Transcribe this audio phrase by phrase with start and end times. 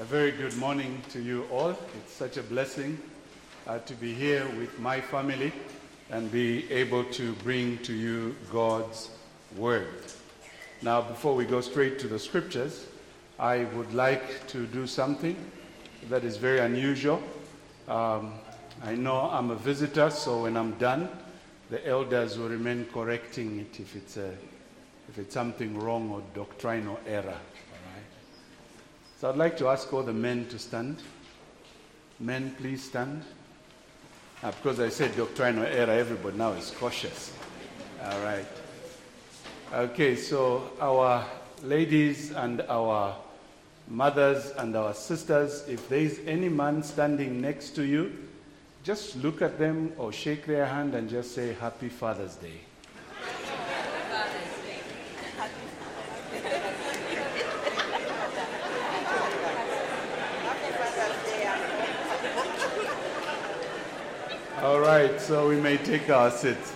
[0.00, 1.76] A very good morning to you all.
[1.98, 2.98] It's such a blessing
[3.66, 5.52] uh, to be here with my family
[6.08, 9.10] and be able to bring to you God's
[9.58, 9.88] Word.
[10.80, 12.86] Now, before we go straight to the scriptures,
[13.38, 15.36] I would like to do something
[16.08, 17.22] that is very unusual.
[17.86, 18.32] Um,
[18.82, 21.10] I know I'm a visitor, so when I'm done,
[21.68, 24.34] the elders will remain correcting it if it's, a,
[25.10, 27.36] if it's something wrong or doctrinal error.
[29.20, 30.96] So I'd like to ask all the men to stand.
[32.20, 33.22] Men, please stand.
[34.42, 37.30] Uh, because I said doctrinal error, everybody now is cautious.
[38.02, 38.46] All right.
[39.74, 41.26] Okay, so our
[41.62, 43.14] ladies and our
[43.88, 48.26] mothers and our sisters, if there is any man standing next to you,
[48.84, 52.60] just look at them or shake their hand and just say, Happy Father's Day.
[64.62, 66.74] All right, so we may take our seats.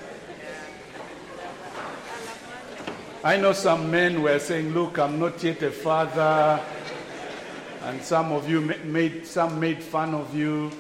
[3.23, 6.65] I know some men were saying, Look, I'm not yet a father.
[7.83, 10.71] And some of you made, some made fun of you.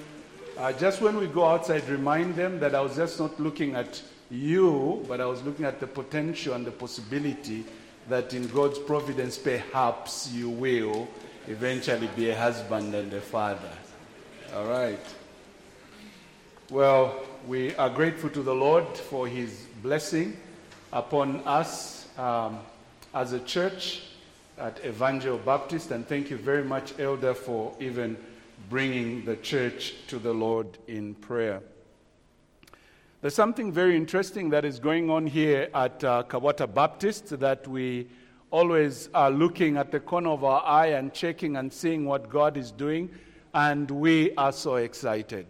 [0.57, 4.01] Uh, just when we go outside, remind them that I was just not looking at
[4.31, 7.67] you, but I was looking at the potential and the possibility
[8.09, 11.07] that in God's providence, perhaps you will
[11.49, 13.77] eventually be a husband and a father.
[14.55, 15.05] All right.
[16.75, 20.37] Well, we are grateful to the Lord for his blessing
[20.93, 22.59] upon us um,
[23.15, 24.03] as a church
[24.59, 28.17] at Evangel Baptist, and thank you very much, Elder, for even
[28.69, 31.63] bringing the church to the Lord in prayer.
[33.21, 38.09] There's something very interesting that is going on here at uh, Kabwata Baptist that we
[38.51, 42.57] always are looking at the corner of our eye and checking and seeing what God
[42.57, 43.11] is doing,
[43.55, 45.47] and we are so excited.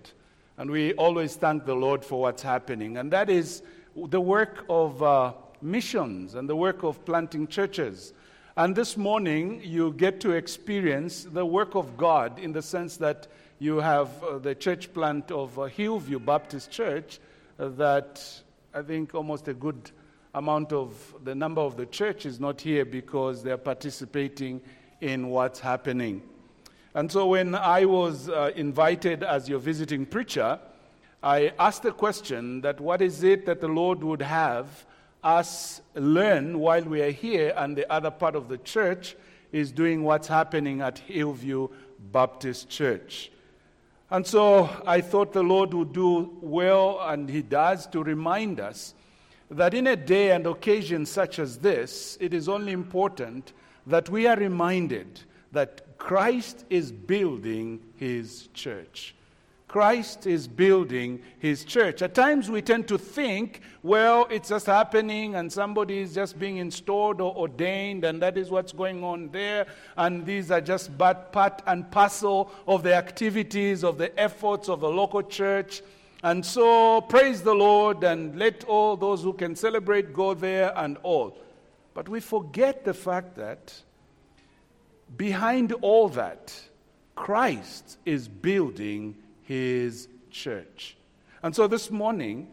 [0.56, 3.62] And we always thank the Lord for what's happening, and that is
[3.96, 8.12] the work of uh, missions and the work of planting churches.
[8.56, 13.26] And this morning, you get to experience the work of God in the sense that
[13.58, 17.18] you have uh, the church plant of uh, Hillview Baptist Church,
[17.58, 18.24] uh, that
[18.72, 19.90] I think almost a good
[20.34, 24.60] amount of the number of the church is not here because they're participating
[25.00, 26.22] in what's happening.
[26.94, 30.60] And so when I was uh, invited as your visiting preacher,
[31.22, 34.86] I asked the question that what is it that the Lord would have
[35.24, 39.16] us learn while we are here, and the other part of the church
[39.50, 41.68] is doing what's happening at Hillview
[42.12, 43.32] Baptist Church.
[44.10, 48.94] And so I thought the Lord would do well, and He does, to remind us
[49.50, 53.52] that in a day and occasion such as this, it is only important
[53.86, 55.20] that we are reminded
[55.52, 59.14] that Christ is building His church.
[59.74, 62.00] Christ is building his church.
[62.00, 66.58] At times we tend to think, well, it's just happening and somebody is just being
[66.58, 69.66] installed or ordained and that is what's going on there.
[69.96, 74.78] And these are just but part and parcel of the activities, of the efforts of
[74.78, 75.82] the local church.
[76.22, 80.98] And so praise the Lord and let all those who can celebrate go there and
[81.02, 81.36] all.
[81.94, 83.74] But we forget the fact that
[85.16, 86.58] behind all that,
[87.14, 90.96] Christ is building his church.
[91.42, 92.48] And so this morning,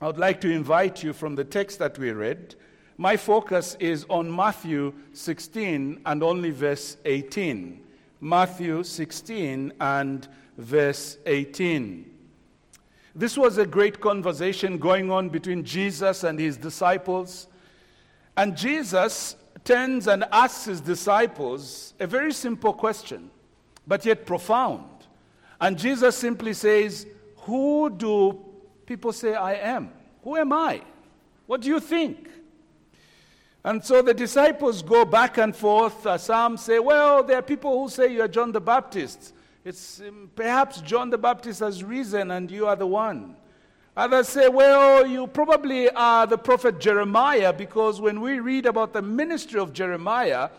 [0.00, 2.54] I would like to invite you from the text that we read.
[2.96, 7.82] My focus is on Matthew 16 and only verse 18.
[8.20, 12.10] Matthew 16 and verse 18.
[13.14, 17.46] This was a great conversation going on between Jesus and his disciples.
[18.36, 23.30] And Jesus turns and asks his disciples a very simple question,
[23.86, 24.84] but yet profound.
[25.60, 27.06] And Jesus simply says,
[27.38, 28.44] Who do
[28.86, 29.90] people say I am?
[30.22, 30.82] Who am I?
[31.46, 32.28] What do you think?
[33.64, 36.06] And so the disciples go back and forth.
[36.06, 39.32] Uh, some say, Well, there are people who say you are John the Baptist.
[39.64, 43.36] It's um, perhaps John the Baptist has risen and you are the one.
[43.96, 49.02] Others say, well, you probably are the prophet Jeremiah because when we read about the
[49.02, 50.50] ministry of Jeremiah,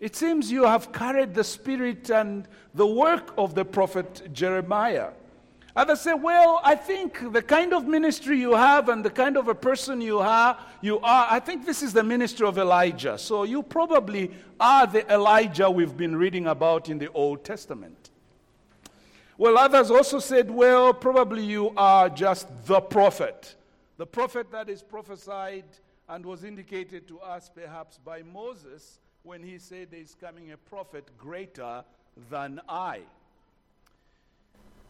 [0.00, 5.10] it seems you have carried the spirit and the work of the prophet Jeremiah.
[5.76, 9.48] Others say, well, I think the kind of ministry you have and the kind of
[9.48, 13.18] a person you are, you are, I think this is the ministry of Elijah.
[13.18, 18.07] So you probably are the Elijah we've been reading about in the Old Testament.
[19.38, 23.54] Well, others also said, well, probably you are just the prophet.
[23.96, 25.64] The prophet that is prophesied
[26.08, 30.56] and was indicated to us perhaps by Moses when he said there is coming a
[30.56, 31.84] prophet greater
[32.28, 33.02] than I.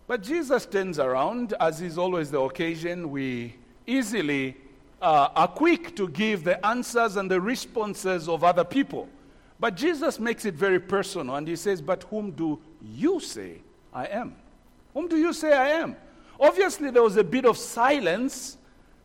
[0.07, 3.11] But Jesus turns around, as is always the occasion.
[3.11, 3.55] We
[3.87, 4.57] easily
[5.03, 9.11] uh, are quick to give the answers and the responses of other people.
[9.61, 13.59] But Jesus makes it very personal and he says, But whom do you say
[13.93, 14.35] I am?
[14.95, 15.97] Whom do you say I am?
[16.41, 18.59] Obviously, there was a bit of silence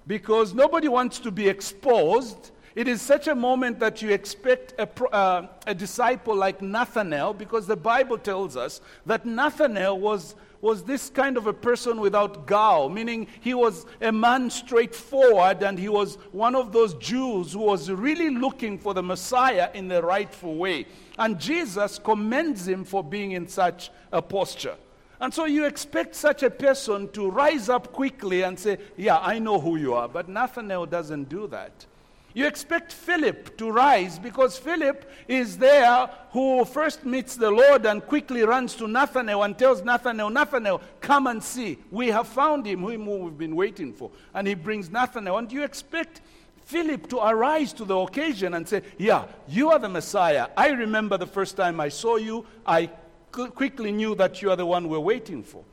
[0.06, 2.52] because nobody wants to be exposed.
[2.76, 7.68] It is such a moment that you expect a, uh, a disciple like Nathanael, because
[7.68, 12.88] the Bible tells us that Nathanael was, was this kind of a person without guile,
[12.88, 17.92] meaning he was a man straightforward and he was one of those Jews who was
[17.92, 20.86] really looking for the Messiah in the rightful way.
[21.20, 24.78] And Jesus commends him for being in such a posture.
[25.20, 29.40] And so you expect such a person to rise up quickly and say, Yeah, I
[29.40, 30.08] know who you are.
[30.08, 31.86] But Nathanael doesn't do that.
[32.34, 38.06] You expect Philip to rise because Philip is there who first meets the Lord and
[38.06, 41.78] quickly runs to Nathanael and tells Nathanael, Nathanael, come and see.
[41.92, 44.10] We have found him, whom we've been waiting for.
[44.34, 45.38] And he brings Nathanael.
[45.38, 46.22] And you expect
[46.66, 50.48] Philip to arise to the occasion and say, Yeah, you are the Messiah.
[50.58, 52.48] I remember the first time I saw you.
[52.66, 52.90] I
[53.32, 55.64] quickly knew that you are the one we're waiting for.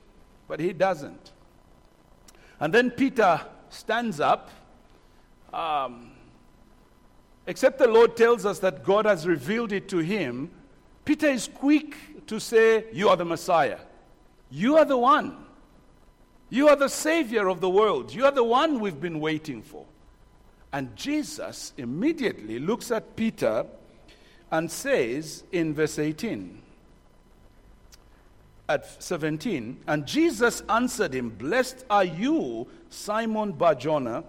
[0.46, 1.32] But he doesn't.
[2.58, 3.40] And then Peter
[3.70, 4.50] stands up.
[5.54, 6.09] Um,
[7.50, 10.52] except the Lord tells us that God has revealed it to him,
[11.04, 11.96] Peter is quick
[12.28, 13.80] to say, You are the Messiah.
[14.50, 15.36] You are the one.
[16.48, 18.14] You are the Savior of the world.
[18.14, 19.84] You are the one we've been waiting for.
[20.72, 23.66] And Jesus immediately looks at Peter
[24.52, 26.62] and says in verse 18,
[28.68, 34.22] at 17, and Jesus answered him, Blessed are you, Simon Barjona,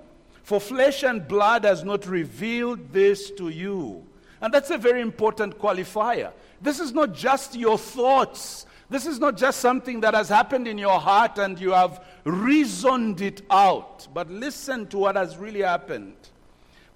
[0.51, 4.05] for flesh and blood has not revealed this to you.
[4.41, 6.33] And that's a very important qualifier.
[6.61, 8.65] This is not just your thoughts.
[8.89, 13.21] This is not just something that has happened in your heart and you have reasoned
[13.21, 14.09] it out.
[14.13, 16.17] But listen to what has really happened.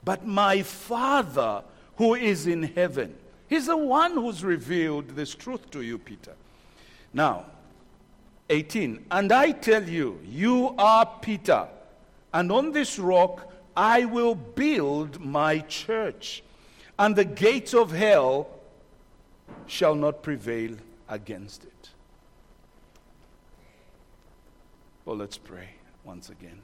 [0.04, 1.64] But my Father
[1.96, 3.16] who is in heaven,
[3.48, 6.34] He's the one who's revealed this truth to you, Peter.
[7.14, 7.46] Now,
[8.50, 9.06] 18.
[9.12, 11.70] And I tell you, you are Peter,
[12.36, 16.44] and on this rock I will build my church,
[17.00, 18.50] and the gates of hell
[19.68, 20.76] shall not prevail
[21.08, 21.90] against it.
[25.06, 25.70] Well, let's pray
[26.04, 26.62] once again.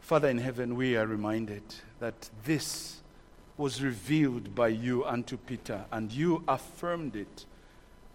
[0.00, 1.62] Father in heaven, we are reminded
[2.00, 3.00] that this
[3.56, 7.46] was revealed by you unto Peter, and you affirmed it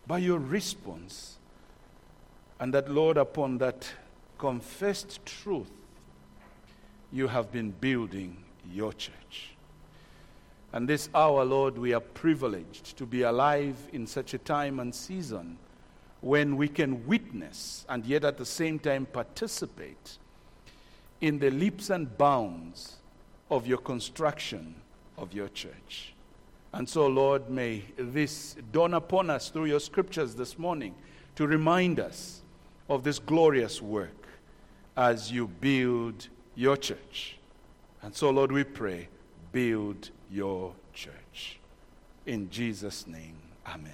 [0.05, 1.37] by your response.
[2.59, 3.87] And that, Lord, upon that
[4.37, 5.71] confessed truth,
[7.11, 9.55] you have been building your church.
[10.73, 14.93] And this hour, Lord, we are privileged to be alive in such a time and
[14.93, 15.57] season
[16.21, 20.17] when we can witness and yet at the same time participate
[21.21, 22.97] in the leaps and bounds
[23.49, 24.75] of your construction
[25.17, 26.13] of your church.
[26.73, 30.93] And so, Lord, may this dawn upon us through your scriptures this morning
[31.35, 32.41] to remind us
[32.89, 34.27] of this glorious work
[34.95, 37.37] as you build your church.
[38.01, 39.09] And so, Lord, we pray,
[39.51, 41.59] build your church.
[42.25, 43.37] In Jesus' name,
[43.67, 43.93] amen.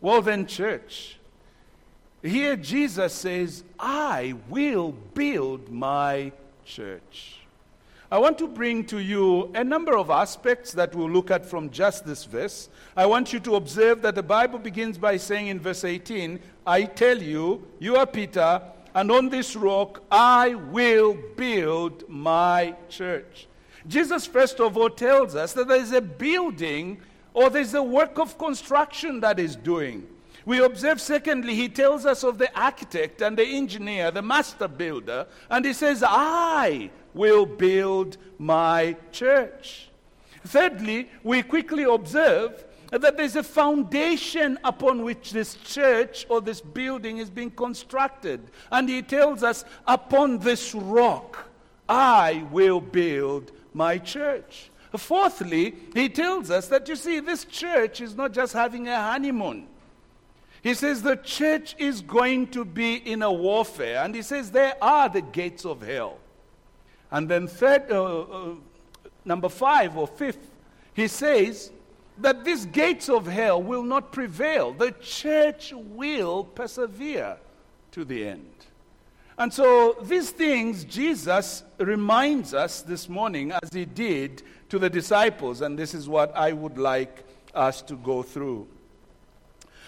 [0.00, 1.18] Well, then, church,
[2.22, 6.32] here Jesus says, I will build my
[6.64, 7.40] church.
[8.10, 11.68] I want to bring to you a number of aspects that we'll look at from
[11.68, 12.70] just this verse.
[12.96, 16.84] I want you to observe that the Bible begins by saying in verse 18, I
[16.84, 18.62] tell you, you are Peter,
[18.94, 23.46] and on this rock I will build my church.
[23.86, 27.02] Jesus, first of all, tells us that there is a building
[27.34, 30.06] or there's a work of construction that is doing.
[30.46, 35.26] We observe, secondly, he tells us of the architect and the engineer, the master builder,
[35.50, 39.88] and he says, I will build my church.
[40.46, 47.18] Thirdly, we quickly observe that there's a foundation upon which this church or this building
[47.18, 48.40] is being constructed.
[48.70, 51.48] And he tells us, upon this rock,
[51.88, 54.70] I will build my church.
[54.96, 59.66] Fourthly, he tells us that you see, this church is not just having a honeymoon.
[60.62, 64.02] He says the church is going to be in a warfare.
[64.02, 66.18] And he says there are the gates of hell.
[67.10, 68.54] And then, third, uh, uh,
[69.24, 70.50] number five or fifth,
[70.94, 71.70] he says
[72.18, 74.72] that these gates of hell will not prevail.
[74.72, 77.38] The church will persevere
[77.92, 78.50] to the end.
[79.38, 85.60] And so these things Jesus reminds us this morning as he did to the disciples,
[85.60, 87.24] and this is what I would like
[87.54, 88.66] us to go through.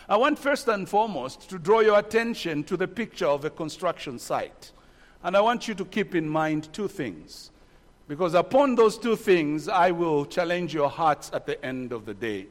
[0.09, 4.19] I want first and foremost to draw your attention to the picture of a construction
[4.19, 4.73] site.
[5.23, 7.51] And I want you to keep in mind two things.
[8.09, 12.15] Because upon those two things, I will challenge your hearts at the end of the
[12.15, 12.47] day.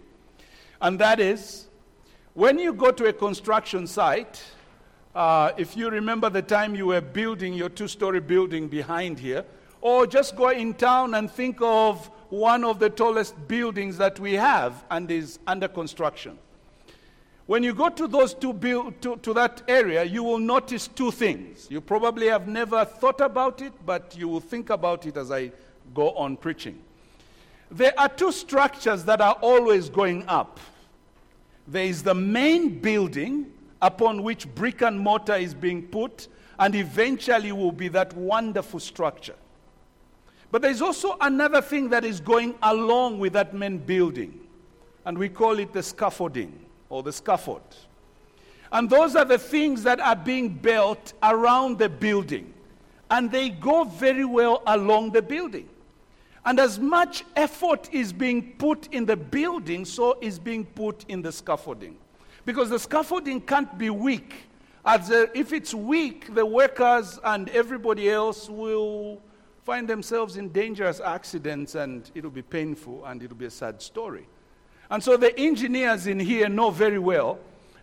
[0.82, 1.68] And that is,
[2.34, 4.42] when you go to a construction site,
[5.14, 9.44] uh, if you remember the time you were building your two story building behind here,
[9.82, 14.34] or just go in town and think of one of the tallest buildings that we
[14.34, 16.38] have and is under construction.
[17.50, 18.54] When you go to those two
[19.02, 21.66] to, to that area, you will notice two things.
[21.72, 25.52] You probably have never thought about it, but you will think about it as I
[25.96, 26.80] go on preaching.
[27.72, 30.60] There are two structures that are always going up.
[31.68, 33.52] There is the main building
[33.82, 36.28] upon which brick and mortar is being put,
[36.60, 39.38] and eventually will be that wonderful structure.
[40.52, 44.40] But there's also another thing that is going along with that main building,
[45.04, 47.76] and we call it the scaffolding or the scaffold.
[48.72, 52.54] And those are the things that are being built around the building.
[53.10, 55.68] And they go very well along the building.
[56.46, 61.22] And as much effort is being put in the building, so is being put in
[61.22, 61.98] the scaffolding.
[62.46, 64.34] Because the scaffolding can't be weak.
[64.86, 69.22] As a, if it's weak, the workers and everybody else will
[69.64, 74.26] find themselves in dangerous accidents and it'll be painful and it'll be a sad story.
[74.90, 77.40] And so the engineers in here know very well,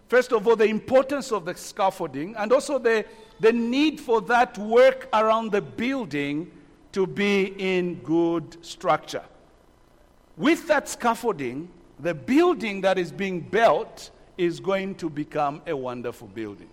[0.09, 3.05] first of all, the importance of the scaffolding and also the,
[3.41, 6.51] the need for that work around the building
[6.93, 9.25] to be in good structure.
[10.37, 11.69] With that scaffolding,
[12.01, 16.69] the building that is being built is going to become a wonderful building.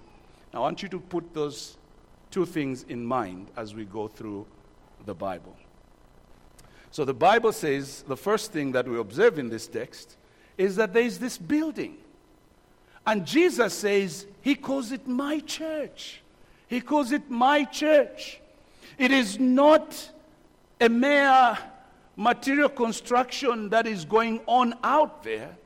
[0.54, 1.78] Now, I want you to put those
[2.30, 4.46] two things in mind as we go through
[5.06, 5.56] the Bible.
[6.92, 10.18] So, the Bible says the first thing that we observe in this text
[10.58, 11.98] is that there is this building.
[13.06, 16.22] And Jesus says, He calls it my church.
[16.68, 18.40] He calls it my church.
[18.98, 20.12] It is not
[20.80, 21.58] a mere
[22.16, 25.58] material construction that is going on out there.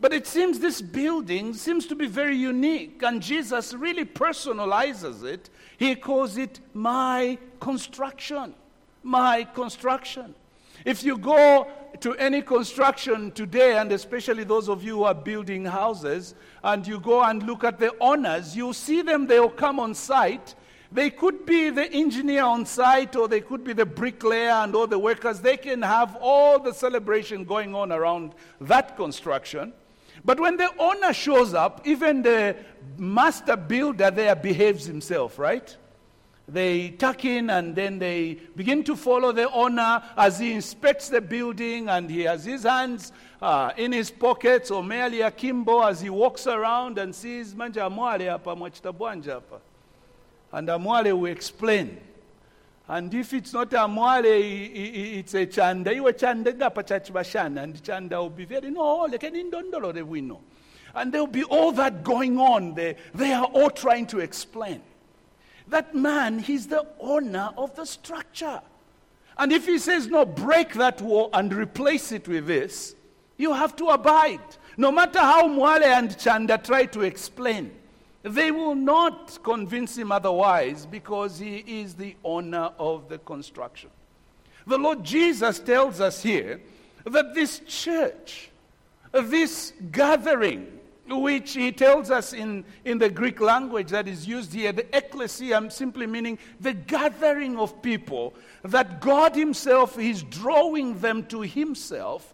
[0.00, 5.50] But it seems this building seems to be very unique, and Jesus really personalizes it.
[5.76, 8.54] He calls it my construction.
[9.02, 10.34] My construction.
[10.84, 11.68] If you go
[12.00, 17.00] to any construction today, and especially those of you who are building houses, and you
[17.00, 20.54] go and look at the owners, you see them, they'll come on site.
[20.92, 24.86] They could be the engineer on site, or they could be the bricklayer and all
[24.86, 25.40] the workers.
[25.40, 29.72] They can have all the celebration going on around that construction.
[30.24, 32.56] But when the owner shows up, even the
[32.98, 35.76] master builder there behaves himself, right?
[36.52, 41.20] They tuck in and then they begin to follow the owner as he inspects the
[41.20, 44.70] building and he has his hands uh, in his pockets.
[44.70, 49.60] Or merely akimbo as he walks around and sees manja amwale hapa mwachita bwanja hapa.
[50.52, 51.98] And amwale will explain.
[52.88, 55.92] And if it's not amwale it's a chanda.
[55.92, 60.38] Iwe chanda gapa chachibashana and chanda will be very no lekeni ndondolore wino
[60.94, 64.82] and there will be all that going on they, they are all trying to explain
[65.70, 68.60] that man, he's the owner of the structure.
[69.38, 72.94] And if he says, no, break that wall and replace it with this,
[73.38, 74.40] you have to abide.
[74.76, 77.72] No matter how Mwale and Chanda try to explain,
[78.22, 83.88] they will not convince him otherwise because he is the owner of the construction.
[84.66, 86.60] The Lord Jesus tells us here
[87.04, 88.50] that this church,
[89.12, 90.79] this gathering,
[91.12, 95.70] which he tells us in, in the Greek language that is used here, the ecclesia,
[95.70, 102.32] simply meaning the gathering of people, that God Himself is drawing them to Himself,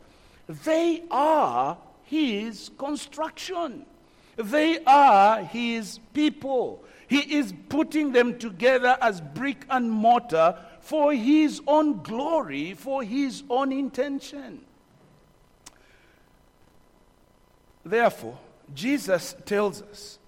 [0.64, 3.86] they are His construction.
[4.36, 6.84] They are His people.
[7.08, 13.42] He is putting them together as brick and mortar for His own glory, for His
[13.48, 14.60] own intention.
[17.84, 18.38] Therefore,
[18.74, 20.18] Jesus tells us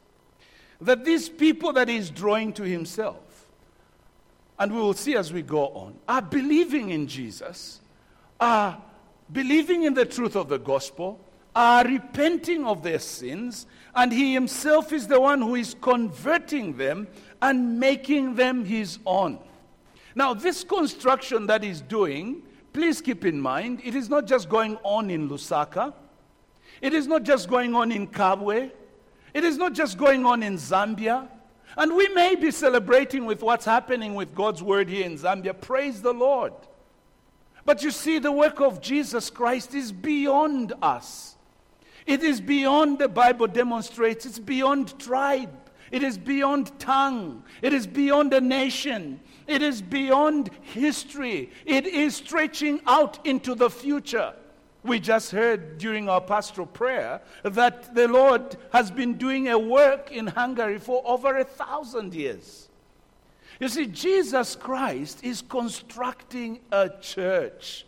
[0.81, 3.47] that these people that he's drawing to himself,
[4.59, 7.81] and we will see as we go on, are believing in Jesus,
[8.41, 8.81] are
[9.33, 11.21] believing in the truth of the gospel,
[11.55, 17.09] are repenting of their sins, and he himself is the one who is converting them
[17.43, 19.39] and making them his own.
[20.15, 22.43] Now, this construction that he's doing,
[22.73, 25.93] please keep in mind, it is not just going on in Lusaka.
[26.81, 28.71] It is not just going on in Kabwe.
[29.35, 31.29] It is not just going on in Zambia.
[31.77, 35.59] And we may be celebrating with what's happening with God's word here in Zambia.
[35.61, 36.53] Praise the Lord.
[37.65, 41.37] But you see, the work of Jesus Christ is beyond us.
[42.07, 45.51] It is beyond, the Bible demonstrates, it's beyond tribe.
[45.91, 47.45] It is beyond tongue.
[47.61, 49.21] It is beyond a nation.
[49.47, 51.51] It is beyond history.
[51.67, 54.35] It is stretching out into the future.
[54.85, 60.13] We just heard during our pastoral prayer that the Lord has been doing a work
[60.13, 62.69] in Hungary for over a thousand years.
[63.61, 67.87] You see, Jesus Christ is constructing a church.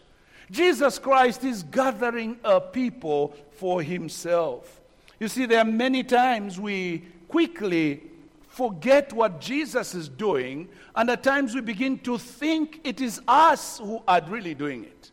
[0.50, 4.80] Jesus Christ is gathering a people for himself.
[5.20, 8.02] You see, there are many times we quickly
[8.48, 13.78] forget what Jesus is doing, and at times we begin to think it is us
[13.78, 15.12] who are really doing it.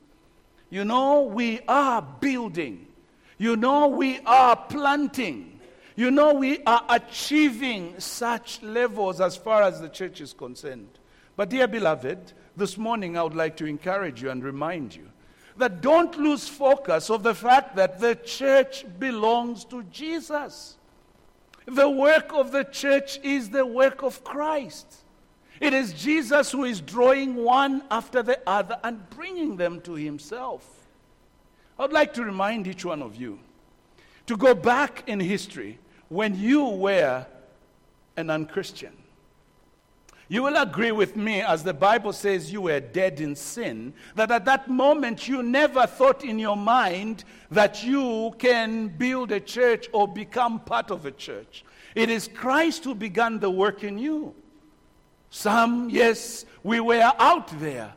[0.70, 2.88] You know, we are building.
[3.38, 5.60] You know, we are planting.
[5.96, 10.90] You know, we are achieving such levels as far as the church is concerned.
[11.36, 15.10] But, dear beloved, this morning I would like to encourage you and remind you
[15.58, 20.78] that don't lose focus of the fact that the church belongs to Jesus.
[21.66, 25.04] The work of the church is the work of Christ.
[25.60, 30.88] It is Jesus who is drawing one after the other and bringing them to himself.
[31.80, 33.40] I'd like to remind each one of you
[34.26, 37.26] to go back in history when you were
[38.16, 38.94] an unchristian.
[40.30, 44.30] You will agree with me, as the Bible says you were dead in sin, that
[44.30, 49.88] at that moment you never thought in your mind that you can build a church
[49.94, 51.64] or become part of a church.
[51.96, 54.36] It is Christ who began the work in you.
[55.30, 57.94] Some, yes, we were out there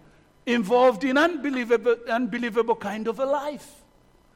[0.46, 3.76] involved in unbelievable, unbelievable kind of a life.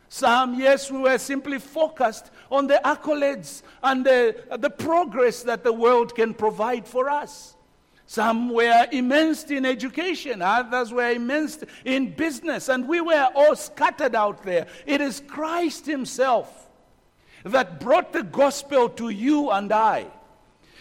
[0.09, 5.73] Some, yes, we were simply focused on the accolades and the, the progress that the
[5.73, 7.57] world can provide for us.
[8.07, 14.15] Some were immersed in education, others were immersed in business, and we were all scattered
[14.15, 14.67] out there.
[14.87, 16.69] It is Christ Himself
[17.45, 20.07] that brought the gospel to you and I.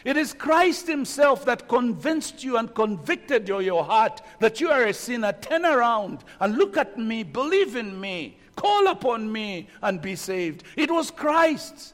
[0.04, 4.84] It is Christ Himself that convinced you and convicted your, your heart that you are
[4.84, 5.34] a sinner.
[5.34, 10.64] Turn around and look at me, believe in me, call upon me, and be saved.
[10.76, 11.94] It was Christ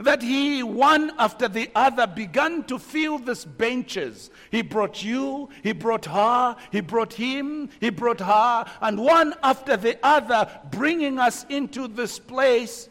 [0.00, 4.30] that he, one after the other, began to fill these benches.
[4.50, 9.76] He brought you, he brought her, he brought him, he brought her, and one after
[9.76, 12.88] the other, bringing us into this place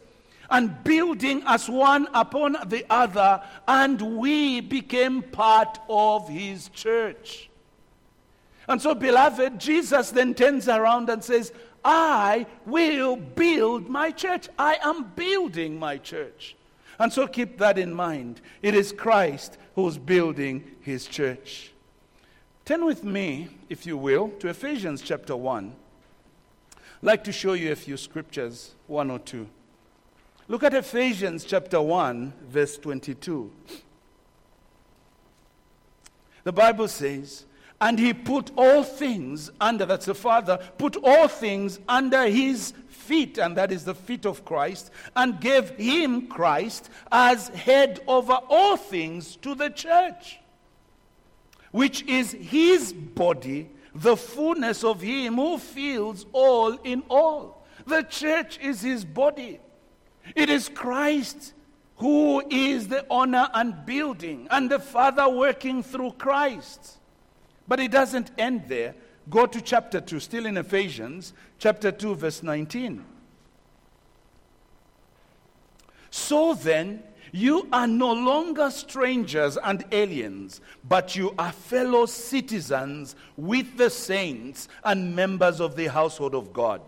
[0.54, 7.50] and building us one upon the other, and we became part of his church.
[8.68, 11.52] And so, beloved, Jesus then turns around and says,
[11.84, 14.48] I will build my church.
[14.56, 16.54] I am building my church.
[17.00, 18.40] And so keep that in mind.
[18.62, 21.72] It is Christ who's building his church.
[22.64, 25.74] Turn with me, if you will, to Ephesians chapter 1.
[26.76, 29.48] I'd like to show you a few scriptures, one or two.
[30.46, 33.50] Look at Ephesians chapter 1, verse 22.
[36.44, 37.46] The Bible says,
[37.80, 43.38] and he put all things under, that's the Father, put all things under his feet,
[43.38, 48.76] and that is the feet of Christ, and gave him, Christ, as head over all
[48.76, 50.40] things to the church,
[51.72, 57.66] which is his body, the fullness of him who fills all in all.
[57.86, 59.60] The church is his body.
[60.34, 61.54] It is Christ
[61.96, 66.98] who is the honor and building, and the Father working through Christ.
[67.68, 68.94] But it doesn't end there.
[69.30, 73.04] Go to chapter 2, still in Ephesians, chapter 2, verse 19.
[76.10, 83.76] So then, you are no longer strangers and aliens, but you are fellow citizens with
[83.76, 86.80] the saints and members of the household of God,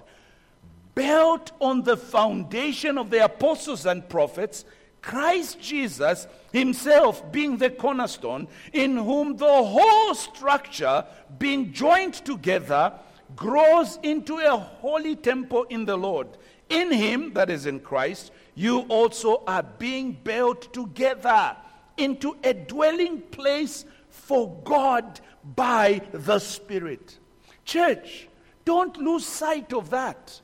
[0.96, 4.64] built on the foundation of the apostles and prophets
[5.06, 11.04] Christ Jesus himself being the cornerstone, in whom the whole structure,
[11.38, 12.92] being joined together,
[13.36, 16.26] grows into a holy temple in the Lord.
[16.68, 21.56] In him, that is in Christ, you also are being built together
[21.96, 25.20] into a dwelling place for God
[25.54, 27.16] by the Spirit.
[27.64, 28.28] Church,
[28.64, 30.40] don't lose sight of that.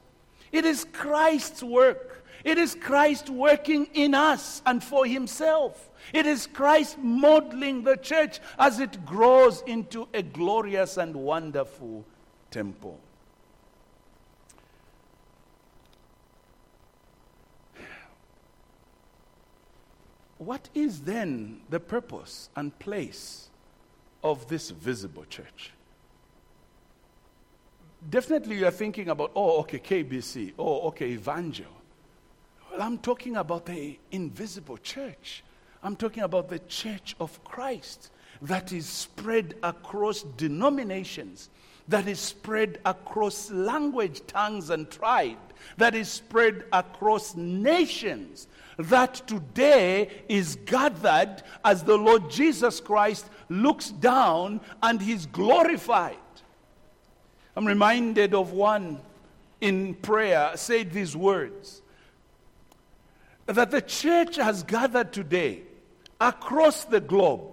[0.53, 2.25] It is Christ's work.
[2.45, 5.91] It is Christ working in us and for himself.
[6.13, 12.05] It is Christ modeling the church as it grows into a glorious and wonderful
[12.51, 13.01] temple.
[20.45, 23.49] what is then the purpose and place
[24.25, 25.71] of this visible church?
[28.11, 31.67] Definitely, you are thinking about, oh, okay, KBC, oh, okay, Evangel.
[32.71, 35.45] Well, I'm talking about the invisible church.
[35.83, 38.11] I'm talking about the church of Christ
[38.43, 41.51] that is spread across denominations,
[41.87, 45.39] that is spread across language, tongues, and tribe,
[45.77, 53.91] that is spread across nations, that today is gathered as the Lord Jesus Christ looks
[53.91, 56.17] down and he's glorified.
[57.57, 59.01] I'm reminded of one
[59.61, 61.83] in prayer said these words
[63.47, 65.63] that the church has gathered today
[66.21, 67.53] across the globe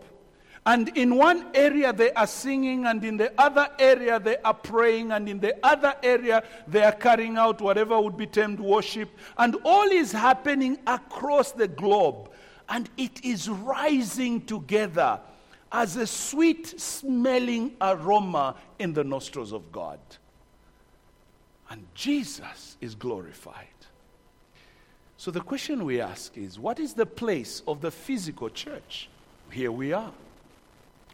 [0.65, 5.11] and in one area they are singing, and in the other area they are praying,
[5.11, 9.09] and in the other area they are carrying out whatever would be termed worship.
[9.37, 12.29] And all is happening across the globe.
[12.67, 15.19] And it is rising together
[15.71, 19.99] as a sweet smelling aroma in the nostrils of God.
[21.69, 23.67] And Jesus is glorified.
[25.17, 29.09] So the question we ask is what is the place of the physical church?
[29.51, 30.13] Here we are.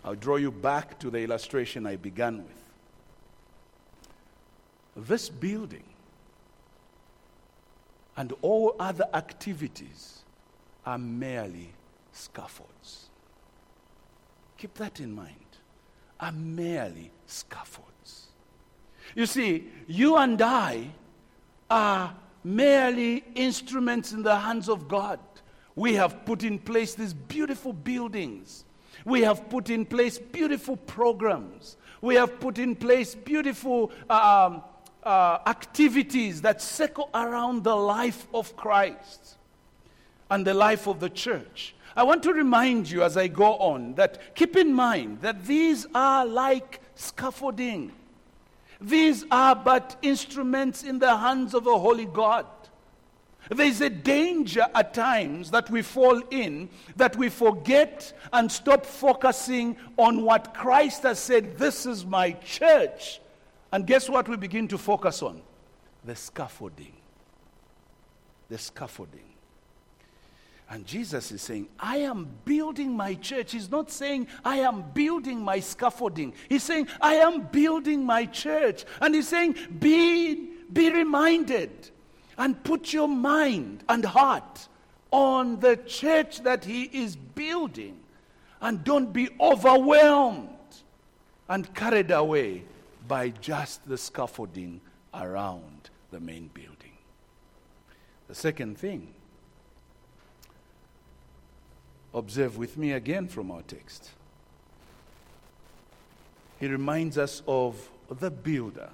[0.04, 2.64] I'll draw you back to the illustration I began with.
[5.08, 5.84] This building
[8.16, 10.20] and all other activities
[10.86, 11.74] are merely
[12.14, 13.05] scaffolds.
[14.58, 15.36] Keep that in mind.
[16.20, 18.28] Are merely scaffolds.
[19.16, 20.88] You see, you and I
[21.70, 25.20] are merely instruments in the hands of God.
[25.76, 28.66] We have put in place these beautiful buildings
[29.06, 31.78] we have put in place beautiful programs.
[32.02, 34.64] We have put in place beautiful um,
[35.04, 39.38] uh, activities that circle around the life of Christ
[40.32, 41.76] and the life of the church.
[41.96, 45.88] I want to remind you as I go on that keep in mind that these
[45.96, 47.92] are like scaffolding.
[48.82, 52.46] These are but instruments in the hands of a holy God.
[53.50, 59.78] There's a danger at times that we fall in, that we forget and stop focusing
[59.98, 63.22] on what Christ has said, This is my church.
[63.72, 65.42] And guess what we begin to focus on?
[66.06, 66.94] The scaffolding.
[68.50, 69.35] The scaffolding.
[70.70, 73.52] And Jesus is saying, I am building my church.
[73.52, 76.34] He's not saying, I am building my scaffolding.
[76.50, 78.84] He's saying, I am building my church.
[79.00, 81.92] And he's saying, be, be reminded
[82.38, 84.68] and put your mind and heart
[85.12, 87.98] on the church that He is building.
[88.62, 90.50] And don't be overwhelmed
[91.48, 92.64] and carried away
[93.08, 94.82] by just the scaffolding
[95.14, 96.92] around the main building.
[98.28, 99.14] The second thing,
[102.16, 104.10] observe with me again from our text.
[106.60, 108.90] He reminds us of the builder.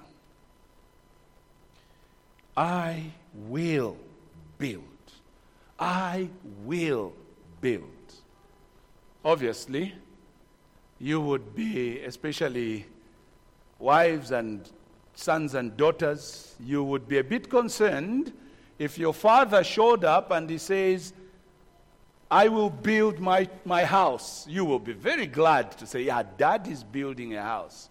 [2.56, 3.04] I
[3.48, 3.96] will
[4.58, 4.82] build.
[5.78, 6.28] I
[6.64, 7.12] will
[7.60, 7.84] build.
[9.24, 9.94] Obviously,
[10.98, 12.86] you would be, especially
[13.78, 14.68] wives and
[15.14, 18.32] sons and daughters, you would be a bit concerned
[18.78, 21.12] if your father showed up and he says,
[22.32, 24.46] I will build my, my house.
[24.48, 27.90] You will be very glad to say, Yeah, dad is building a house.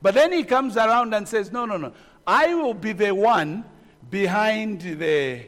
[0.00, 1.92] But then he comes around and says, No, no, no.
[2.26, 3.64] I will be the one
[4.08, 5.42] behind the,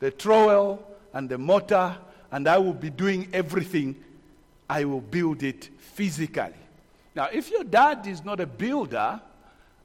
[0.00, 1.98] the trowel and the mortar,
[2.30, 4.02] and I will be doing everything.
[4.70, 6.54] I will build it physically.
[7.14, 9.20] Now, if your dad is not a builder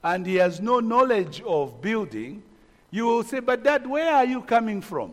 [0.02, 2.42] and he has no knowledge of building,
[2.90, 5.12] you will say, But dad, where are you coming from?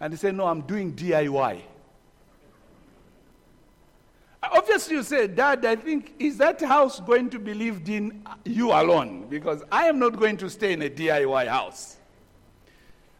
[0.00, 1.64] And he say, No, I'm doing DIY.
[4.42, 8.68] Obviously, you say, Dad, I think, is that house going to be lived in you
[8.68, 9.26] alone?
[9.28, 11.98] Because I am not going to stay in a DIY house.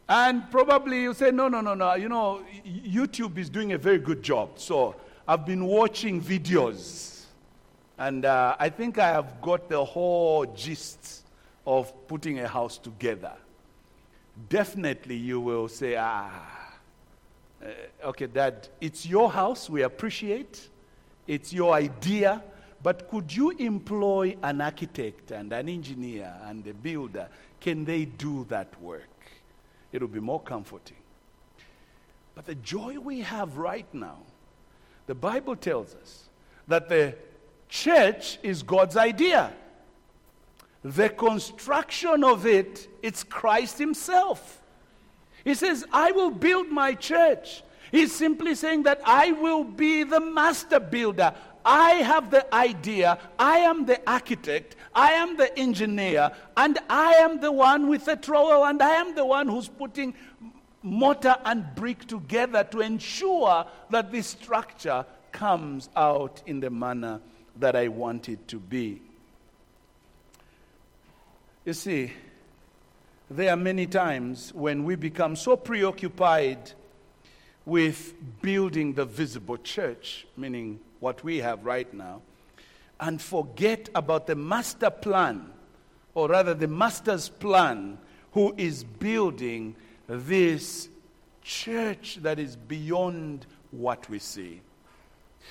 [0.08, 1.94] And probably you say, no, no, no, no.
[1.94, 4.58] You know, YouTube is doing a very good job.
[4.58, 4.96] So
[5.28, 7.24] I've been watching videos.
[7.98, 11.24] And uh, I think I have got the whole gist
[11.66, 13.34] of putting a house together.
[14.48, 16.30] Definitely you will say, ah,
[17.62, 19.68] uh, okay, Dad, it's your house.
[19.68, 20.70] We appreciate.
[21.30, 22.42] It's your idea.
[22.82, 27.28] But could you employ an architect and an engineer and a builder?
[27.60, 29.04] Can they do that work?
[29.92, 30.96] It'll be more comforting.
[32.34, 34.18] But the joy we have right now,
[35.06, 36.28] the Bible tells us
[36.66, 37.14] that the
[37.68, 39.52] church is God's idea.
[40.82, 44.60] The construction of it, it's Christ Himself.
[45.44, 47.62] He says, I will build my church.
[47.90, 51.34] He's simply saying that I will be the master builder.
[51.64, 57.40] I have the idea, I am the architect, I am the engineer, and I am
[57.40, 60.14] the one with the trowel, and I am the one who's putting
[60.82, 67.20] mortar and brick together to ensure that this structure comes out in the manner
[67.56, 69.02] that I want it to be.
[71.64, 72.12] You see,
[73.30, 76.72] there are many times when we become so preoccupied
[77.70, 82.20] with building the visible church, meaning what we have right now,
[82.98, 85.48] and forget about the master plan,
[86.12, 87.96] or rather the master's plan,
[88.32, 89.76] who is building
[90.08, 90.88] this
[91.42, 94.60] church that is beyond what we see.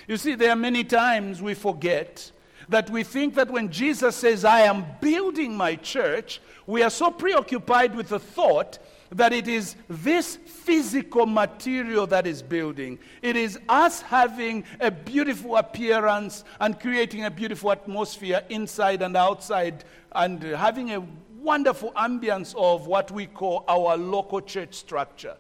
[0.06, 2.34] You see, there are many times we forget
[2.68, 7.12] that we think that when Jesus says, I am building my church, we are so
[7.12, 8.78] preoccupied with the thought
[9.12, 13.00] that it is this physical material that is building.
[13.22, 19.84] It is us having a beautiful appearance and creating a beautiful atmosphere inside and outside
[20.12, 21.04] and having a
[21.40, 25.36] wonderful ambience of what we call our local church structure.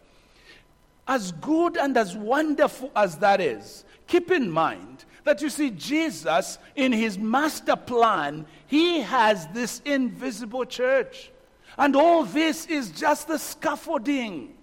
[1.08, 6.58] As good and as wonderful as that is, keep in mind that you see, Jesus,
[6.76, 11.32] in his master plan, he has this invisible church.
[11.80, 14.54] And all this is just the scaffolding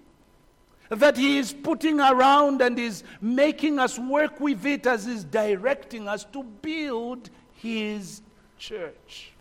[0.91, 6.09] that he is putting around and is making us work with it as he's directing
[6.09, 8.21] us to build his
[8.59, 9.33] church.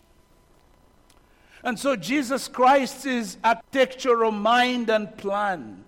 [1.62, 5.84] And so Jesus Christ's architectural mind and plan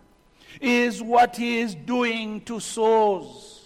[0.60, 3.64] is what he is doing to souls,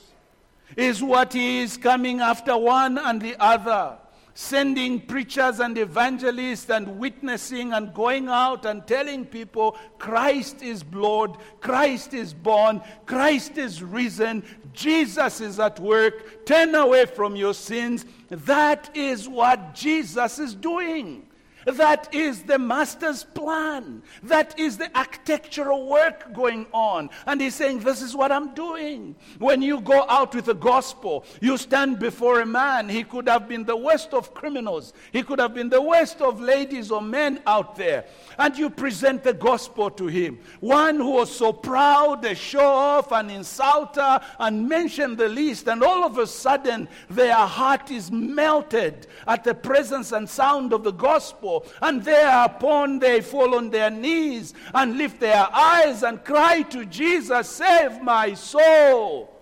[0.76, 3.98] is what he is coming after one and the other
[4.34, 11.32] sending preachers and evangelists and witnessing and going out and telling people Christ is Lord,
[11.60, 14.42] Christ is born, Christ is risen,
[14.72, 18.04] Jesus is at work, turn away from your sins.
[18.28, 21.26] That is what Jesus is doing.
[21.66, 24.02] That is the master's plan.
[24.22, 27.10] That is the architectural work going on.
[27.26, 29.14] And he's saying, This is what I'm doing.
[29.38, 32.88] When you go out with the gospel, you stand before a man.
[32.88, 36.40] He could have been the worst of criminals, he could have been the worst of
[36.40, 38.04] ladies or men out there.
[38.38, 40.38] And you present the gospel to him.
[40.60, 45.68] One who was so proud, a show off, an insulter, and mention the least.
[45.68, 50.82] And all of a sudden, their heart is melted at the presence and sound of
[50.82, 56.62] the gospel and thereupon they fall on their knees and lift their eyes and cry
[56.62, 59.32] to Jesus, Save my soul,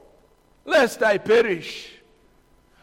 [0.65, 2.01] lest I perish.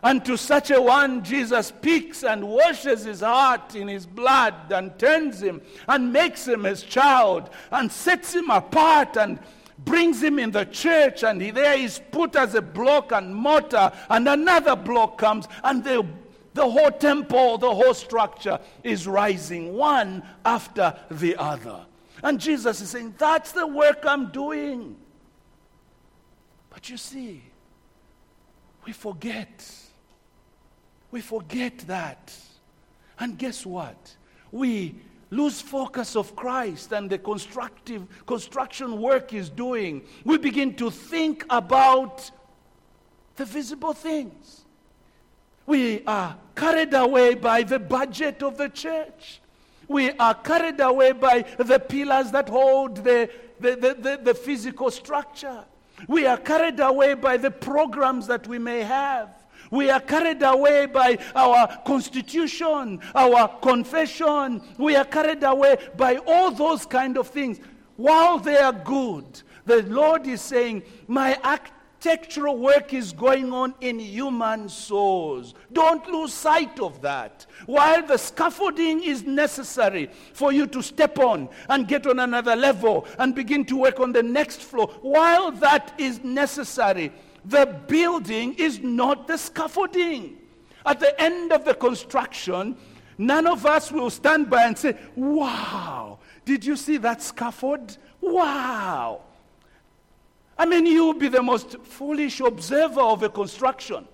[0.03, 4.97] And to such a one, Jesus speaks and washes his heart in his blood and
[4.99, 9.39] turns him and makes him his child and sets him apart and
[9.79, 11.23] brings him in the church.
[11.23, 15.83] And he, there is put as a block and mortar, and another block comes, and
[15.83, 15.99] they
[16.57, 21.85] the whole temple, the whole structure is rising one after the other.
[22.23, 24.97] And Jesus is saying, That's the work I'm doing.
[26.69, 27.41] But you see,
[28.85, 29.71] we forget.
[31.11, 32.33] We forget that.
[33.19, 34.15] And guess what?
[34.51, 34.95] We
[35.29, 40.03] lose focus of Christ and the constructive construction work is doing.
[40.23, 42.29] We begin to think about
[43.35, 44.66] the visible things.
[45.67, 49.41] We are carried away by the budget of the church.
[49.88, 54.89] We are carried away by the pillars that hold the, the, the, the, the physical
[54.89, 55.63] structure.
[56.08, 59.30] We are carried away by the programs that we may have.
[59.69, 64.62] We are carried away by our constitution, our confession.
[64.77, 67.60] We are carried away by all those kind of things.
[67.97, 73.73] While they are good, the Lord is saying, My act architectural work is going on
[73.81, 75.55] in human souls.
[75.73, 77.47] Don't lose sight of that.
[77.65, 83.07] While the scaffolding is necessary for you to step on and get on another level
[83.17, 87.12] and begin to work on the next floor, while that is necessary,
[87.45, 90.38] the building is not the scaffolding.
[90.86, 92.77] At the end of the construction,
[93.17, 97.97] none of us will stand by and say, Wow, did you see that scaffold?
[98.21, 99.23] Wow.
[100.57, 104.07] I mean, you will be the most foolish observer of a construction.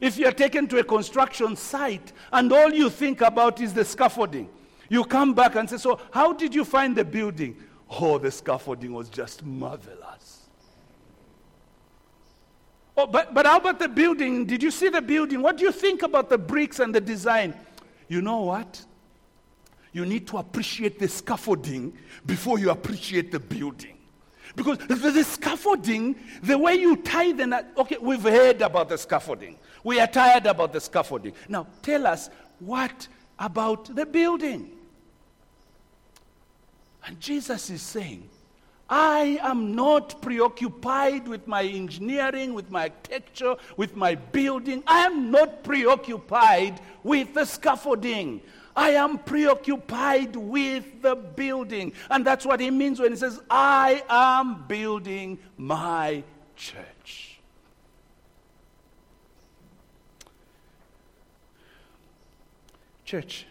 [0.00, 3.84] If you are taken to a construction site and all you think about is the
[3.84, 4.48] scaffolding,
[4.88, 7.56] you come back and say, So, how did you find the building?
[7.88, 10.42] Oh, the scaffolding was just marvelous.
[12.96, 14.46] Oh, but, but how about the building?
[14.46, 15.42] Did you see the building?
[15.42, 17.54] What do you think about the bricks and the design?
[18.08, 18.84] You know what?
[19.92, 23.95] You need to appreciate the scaffolding before you appreciate the building.
[24.56, 29.58] Because the, the scaffolding, the way you tie the okay, we've heard about the scaffolding.
[29.84, 31.34] We are tired about the scaffolding.
[31.48, 33.06] Now, tell us what
[33.38, 34.72] about the building?
[37.04, 38.28] And Jesus is saying,
[38.88, 44.82] I am not preoccupied with my engineering, with my architecture, with my building.
[44.86, 48.40] I am not preoccupied with the scaffolding.
[48.76, 51.94] I am preoccupied with the building.
[52.10, 56.22] And that's what he means when he says, I am building my
[56.56, 57.40] church.
[63.06, 63.46] Church,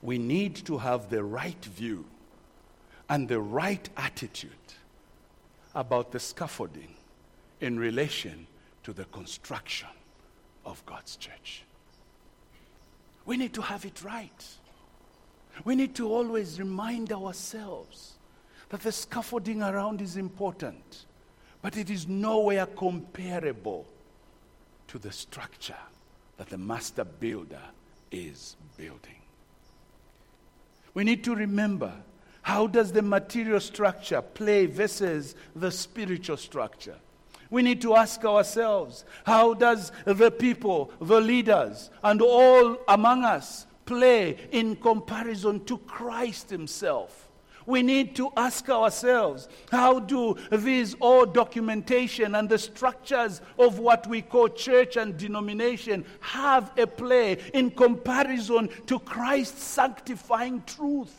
[0.00, 2.06] we need to have the right view
[3.10, 4.52] and the right attitude
[5.74, 6.94] about the scaffolding
[7.60, 8.46] in relation
[8.84, 9.88] to the construction
[10.64, 11.65] of God's church.
[13.26, 14.44] We need to have it right.
[15.64, 18.14] We need to always remind ourselves
[18.68, 21.06] that the scaffolding around is important,
[21.60, 23.86] but it is nowhere comparable
[24.88, 25.76] to the structure
[26.36, 27.62] that the master builder
[28.10, 29.16] is building.
[30.94, 31.92] We need to remember
[32.42, 36.96] how does the material structure play versus the spiritual structure?
[37.50, 43.66] We need to ask ourselves how does the people, the leaders, and all among us
[43.84, 47.26] play in comparison to Christ Himself?
[47.66, 54.06] We need to ask ourselves how do these all documentation and the structures of what
[54.06, 61.14] we call church and denomination have a play in comparison to Christ's sanctifying truth?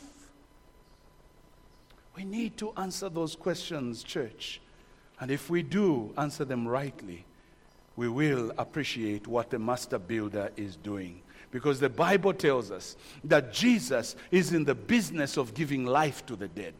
[2.15, 4.61] We need to answer those questions, church.
[5.19, 7.25] And if we do answer them rightly,
[7.95, 11.21] we will appreciate what the master builder is doing.
[11.49, 16.35] Because the Bible tells us that Jesus is in the business of giving life to
[16.35, 16.75] the dead.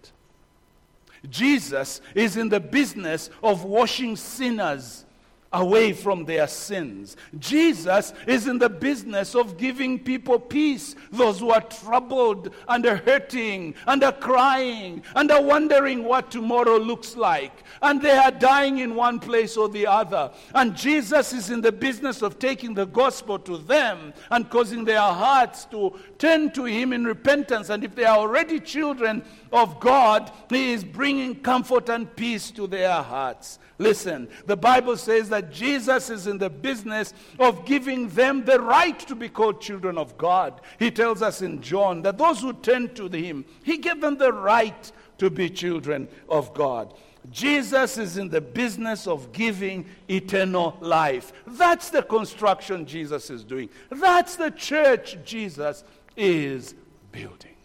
[1.30, 5.06] Jesus is in the business of washing sinners
[5.54, 7.16] away from their sins.
[7.40, 12.98] Jesus is in the business of giving people peace, those who are troubled and are
[12.98, 17.64] hurting and are crying and are wondering what tomorrow looks like.
[17.82, 20.32] And they are dying in one place or the other.
[20.54, 25.00] And Jesus is in the business of taking the gospel to them and causing their
[25.00, 27.70] hearts to turn to Him in repentance.
[27.70, 33.02] And if they are already children of God, is bringing comfort and peace to their
[33.02, 33.60] hearts.
[33.78, 39.00] Listen, the Bible says that Jesus is in the business of giving them the right
[39.02, 40.62] to be called children of God.
[40.80, 44.34] He tells us in John that those who turn to Him, He gave them the
[44.34, 46.94] right to be children of God.
[47.32, 51.34] Jesus is in the business of giving eternal life.
[51.46, 53.70] That's the construction Jesus is doing.
[53.90, 55.84] That's the church Jesus
[56.16, 56.74] is
[57.12, 57.57] building.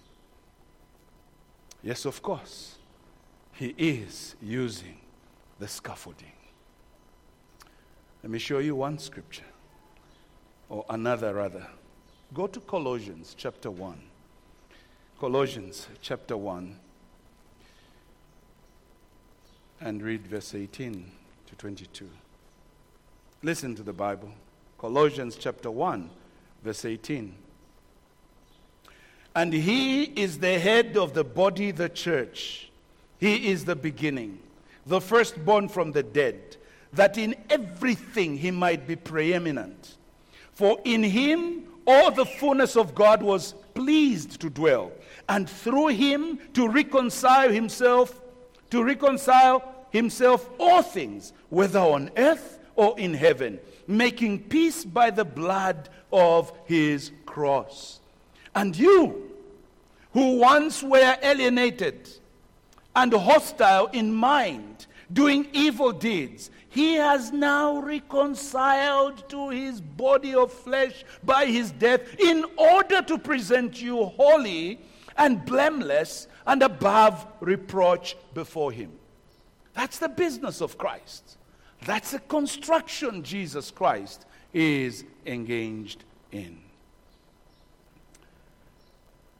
[1.82, 2.78] Yes, of course,
[3.54, 4.98] He is using
[5.58, 6.32] the scaffolding.
[8.22, 9.44] Let me show you one scripture,
[10.68, 11.66] or another rather.
[12.32, 14.00] Go to Colossians chapter 1.
[15.18, 16.76] Colossians chapter 1
[19.80, 21.10] and read verse 18
[21.46, 22.08] to 22.
[23.42, 24.32] Listen to the Bible.
[24.78, 26.08] Colossians chapter 1,
[26.64, 27.34] verse 18.
[29.34, 32.70] And he is the head of the body, the church.
[33.18, 34.38] He is the beginning
[34.86, 36.56] the firstborn from the dead,
[36.92, 39.96] that in everything he might be preeminent.
[40.52, 44.92] For in him all the fullness of God was pleased to dwell,
[45.28, 48.20] and through him to reconcile himself,
[48.70, 55.24] to reconcile himself all things, whether on earth or in heaven, making peace by the
[55.24, 58.00] blood of his cross.
[58.54, 59.30] And you,
[60.12, 62.08] who once were alienated,
[62.94, 70.50] and hostile in mind, doing evil deeds, he has now reconciled to his body of
[70.50, 74.80] flesh by his death in order to present you holy
[75.18, 78.90] and blameless and above reproach before him.
[79.74, 81.36] That's the business of Christ.
[81.84, 86.61] That's the construction Jesus Christ is engaged in.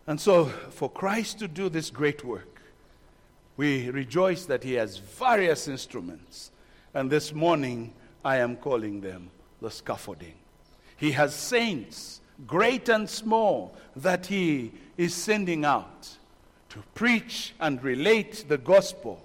[0.07, 2.61] And so, for Christ to do this great work,
[3.57, 6.51] we rejoice that he has various instruments.
[6.95, 7.93] And this morning,
[8.25, 9.31] I am calling them
[9.61, 10.35] the scaffolding.
[10.97, 16.09] He has saints, great and small, that he is sending out
[16.71, 19.23] to preach and relate the gospel.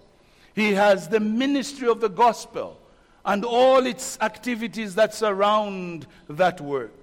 [0.54, 2.78] He has the ministry of the gospel
[3.26, 6.97] and all its activities that surround that work.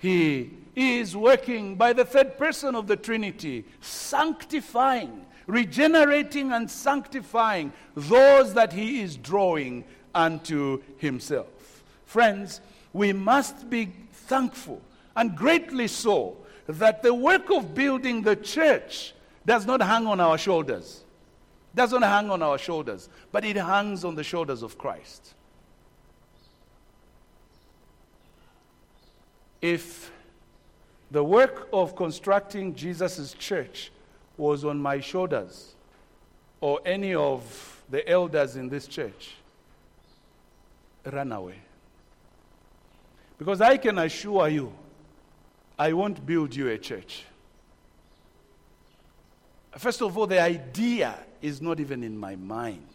[0.00, 8.54] He is working by the third person of the Trinity, sanctifying regenerating and sanctifying those
[8.54, 9.84] that he is drawing
[10.14, 11.82] unto himself.
[12.04, 12.60] Friends,
[12.92, 14.80] we must be thankful
[15.16, 16.36] and greatly so
[16.66, 21.04] that the work of building the church does not hang on our shoulders.
[21.74, 25.34] Doesn't hang on our shoulders, but it hangs on the shoulders of Christ.
[29.60, 30.10] If
[31.10, 33.90] the work of constructing Jesus' church
[34.36, 35.74] was on my shoulders
[36.60, 39.34] or any of the elders in this church,
[41.04, 41.58] run away.
[43.38, 44.72] Because I can assure you,
[45.78, 47.24] I won't build you a church.
[49.78, 52.86] First of all, the idea is not even in my mind,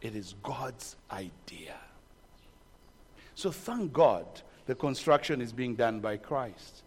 [0.00, 1.74] it is God's idea.
[3.34, 4.26] So thank God
[4.66, 6.82] the construction is being done by Christ.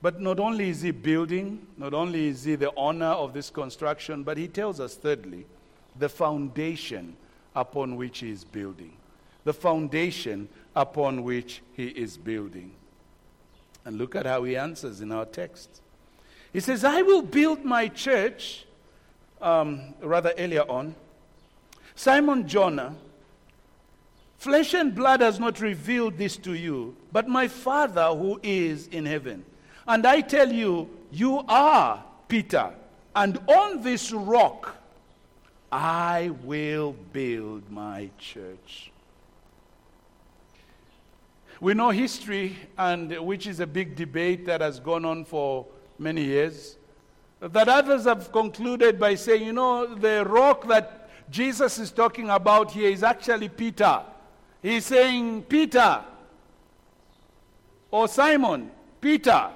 [0.00, 4.22] But not only is he building, not only is he the owner of this construction,
[4.22, 5.44] but he tells us, thirdly,
[5.98, 7.16] the foundation
[7.54, 8.92] upon which he is building.
[9.44, 12.72] The foundation upon which he is building.
[13.84, 15.80] And look at how he answers in our text.
[16.52, 18.66] He says, I will build my church,
[19.40, 20.94] um, rather earlier on.
[21.94, 22.94] Simon Jonah,
[24.38, 29.04] flesh and blood has not revealed this to you, but my Father who is in
[29.04, 29.44] heaven.
[29.86, 32.72] And I tell you, you are Peter,
[33.14, 34.76] and on this rock
[35.70, 38.90] I will build my church.
[41.60, 45.66] We know history, and which is a big debate that has gone on for
[45.98, 46.76] many years,
[47.40, 52.70] that others have concluded by saying, you know, the rock that Jesus is talking about
[52.70, 54.02] here is actually Peter.
[54.62, 56.02] He's saying, Peter,
[57.90, 59.50] or Simon, Peter,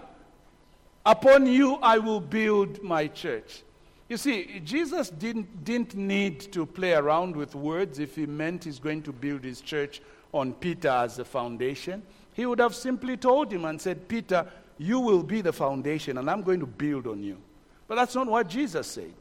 [1.04, 3.62] Upon you I will build my church.
[4.08, 8.78] You see, Jesus didn't, didn't need to play around with words if he meant he's
[8.78, 12.02] going to build his church on Peter as the foundation.
[12.34, 14.46] He would have simply told him and said, Peter,
[14.78, 17.38] you will be the foundation and I'm going to build on you.
[17.88, 19.14] But that's not what Jesus said.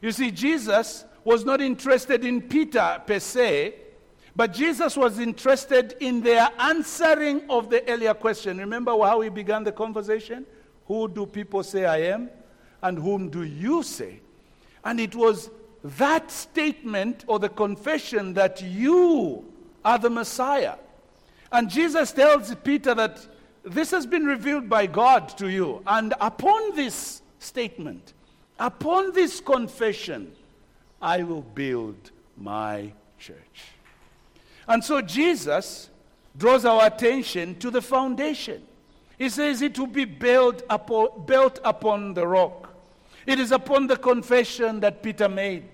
[0.00, 3.74] You see, Jesus was not interested in Peter per se,
[4.36, 8.58] but Jesus was interested in their answering of the earlier question.
[8.58, 10.44] Remember how he began the conversation?
[10.86, 12.30] Who do people say I am?
[12.82, 14.20] And whom do you say?
[14.84, 15.50] And it was
[15.84, 19.44] that statement or the confession that you
[19.84, 20.76] are the Messiah.
[21.52, 23.26] And Jesus tells Peter that
[23.64, 25.82] this has been revealed by God to you.
[25.86, 28.14] And upon this statement,
[28.58, 30.32] upon this confession,
[31.00, 33.73] I will build my church.
[34.66, 35.90] And so Jesus
[36.36, 38.62] draws our attention to the foundation.
[39.18, 42.70] He says it will be built upon, built upon the rock.
[43.26, 45.68] It is upon the confession that Peter made,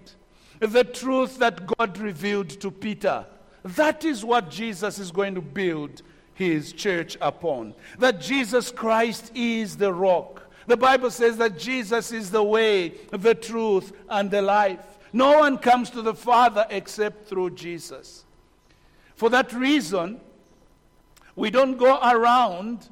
[0.61, 3.24] the truth that God revealed to Peter.
[3.64, 6.03] That is what Jesus is going to build
[6.34, 7.74] his church upon.
[7.99, 10.43] That Jesus Christ is the rock.
[10.66, 14.99] The Bible says that Jesus is the way, the truth, and the life.
[15.12, 18.24] No one comes to the Father except through Jesus.
[19.21, 20.18] For that reason,
[21.37, 22.89] we don't go around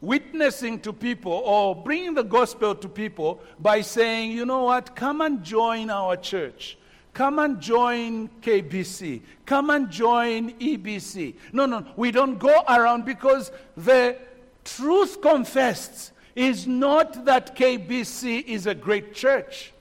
[0.00, 5.20] witnessing to people or bringing the gospel to people by saying, you know what, come
[5.20, 6.78] and join our church.
[7.12, 9.20] Come and join KBC.
[9.44, 11.34] Come and join EBC.
[11.52, 14.16] No, no, we don't go around because the
[14.64, 19.74] truth confessed is not that KBC is a great church.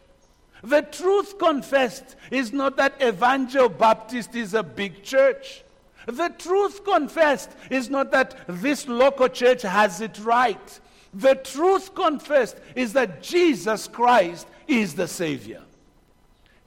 [0.61, 5.61] The truth confessed is not that Evangel Baptist is a big church.
[6.05, 10.79] The truth confessed is not that this local church has it right.
[11.13, 15.61] The truth confessed is that Jesus Christ is the Savior.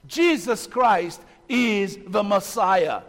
[0.07, 3.01] Jesus Christ is the Messiah.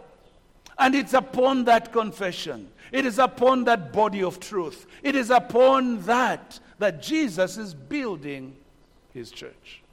[0.77, 6.01] And it's upon that confession, it is upon that body of truth, it is upon
[6.03, 8.55] that that Jesus is building
[9.13, 9.83] his church.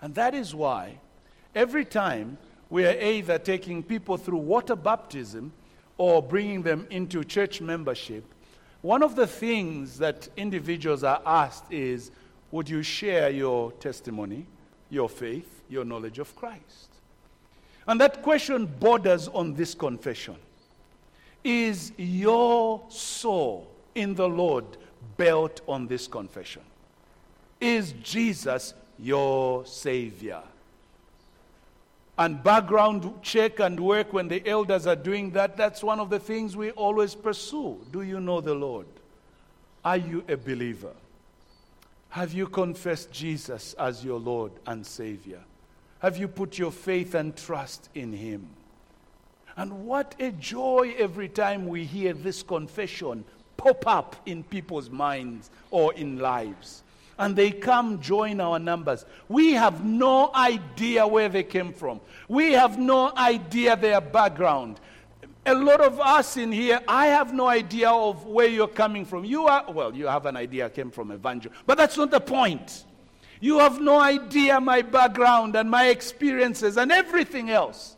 [0.00, 0.98] And that is why
[1.54, 2.38] every time
[2.70, 5.52] we are either taking people through water baptism
[5.98, 8.24] or bringing them into church membership,
[8.82, 12.10] one of the things that individuals are asked is
[12.50, 14.46] Would you share your testimony,
[14.90, 16.88] your faith, your knowledge of Christ?
[17.86, 20.36] And that question borders on this confession
[21.44, 24.64] Is your soul in the Lord
[25.16, 26.62] built on this confession?
[27.60, 30.42] Is Jesus your Savior?
[32.22, 36.20] And background check and work when the elders are doing that, that's one of the
[36.20, 37.76] things we always pursue.
[37.90, 38.86] Do you know the Lord?
[39.84, 40.92] Are you a believer?
[42.10, 45.40] Have you confessed Jesus as your Lord and Savior?
[45.98, 48.46] Have you put your faith and trust in Him?
[49.56, 53.24] And what a joy every time we hear this confession
[53.56, 56.84] pop up in people's minds or in lives.
[57.18, 59.04] And they come join our numbers.
[59.28, 62.00] We have no idea where they came from.
[62.28, 64.80] We have no idea their background.
[65.44, 69.24] A lot of us in here, I have no idea of where you're coming from.
[69.24, 72.20] You are, well, you have an idea I came from Evangel, but that's not the
[72.20, 72.84] point.
[73.40, 77.96] You have no idea my background and my experiences and everything else.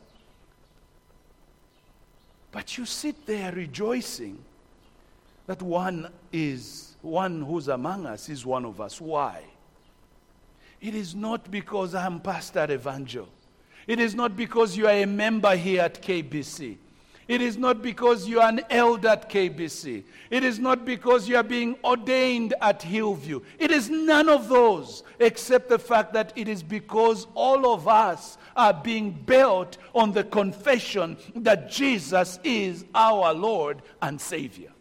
[2.50, 4.38] But you sit there rejoicing
[5.46, 9.00] that one is, one who's among us is one of us.
[9.00, 9.42] Why?
[10.80, 13.28] It is not because I'm Pastor Evangel.
[13.86, 16.78] It is not because you are a member here at KBC.
[17.26, 20.04] It is not because you are an elder at KBC.
[20.28, 23.40] It is not because you are being ordained at Hillview.
[23.58, 28.36] It is none of those, except the fact that it is because all of us
[28.54, 34.73] are being built on the confession that Jesus is our Lord and Savior.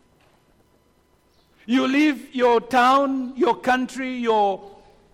[1.65, 4.73] You leave your town, your country, your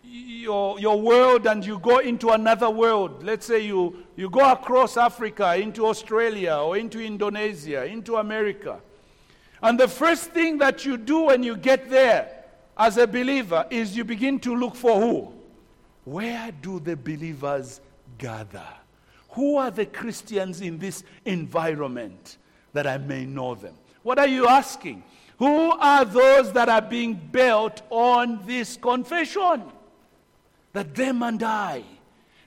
[0.10, 3.24] your, your world and you go into another world.
[3.24, 8.80] Let's say you, you go across Africa into Australia or into Indonesia, into America.
[9.62, 12.46] And the first thing that you do when you get there
[12.78, 15.34] as a believer is you begin to look for who?
[16.06, 17.82] Where do the believers
[18.18, 18.66] gather?
[19.32, 22.38] Who are the Christians in this environment
[22.74, 23.76] that I may know them?
[24.02, 25.04] What are you asking?
[25.40, 29.64] Who are those that are being built on this confession?
[30.74, 31.84] that them and I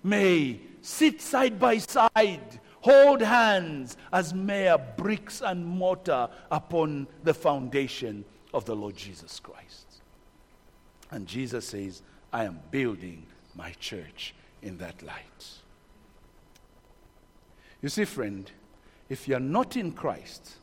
[0.03, 8.25] may sit side by side, hold hands as mere bricks and mortar upon the foundation
[8.53, 9.87] of the Lord Jesus Christ.
[11.11, 15.49] And Jesus says, I am building my church in that light.
[17.83, 18.51] You see, friend,
[19.09, 20.57] if you're not in Christ,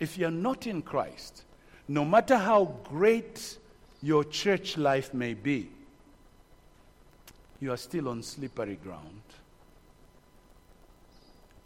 [0.00, 1.44] if you're not in Christ,
[1.88, 3.56] no matter how great
[4.02, 5.70] your church life may be,
[7.60, 9.22] you are still on slippery ground.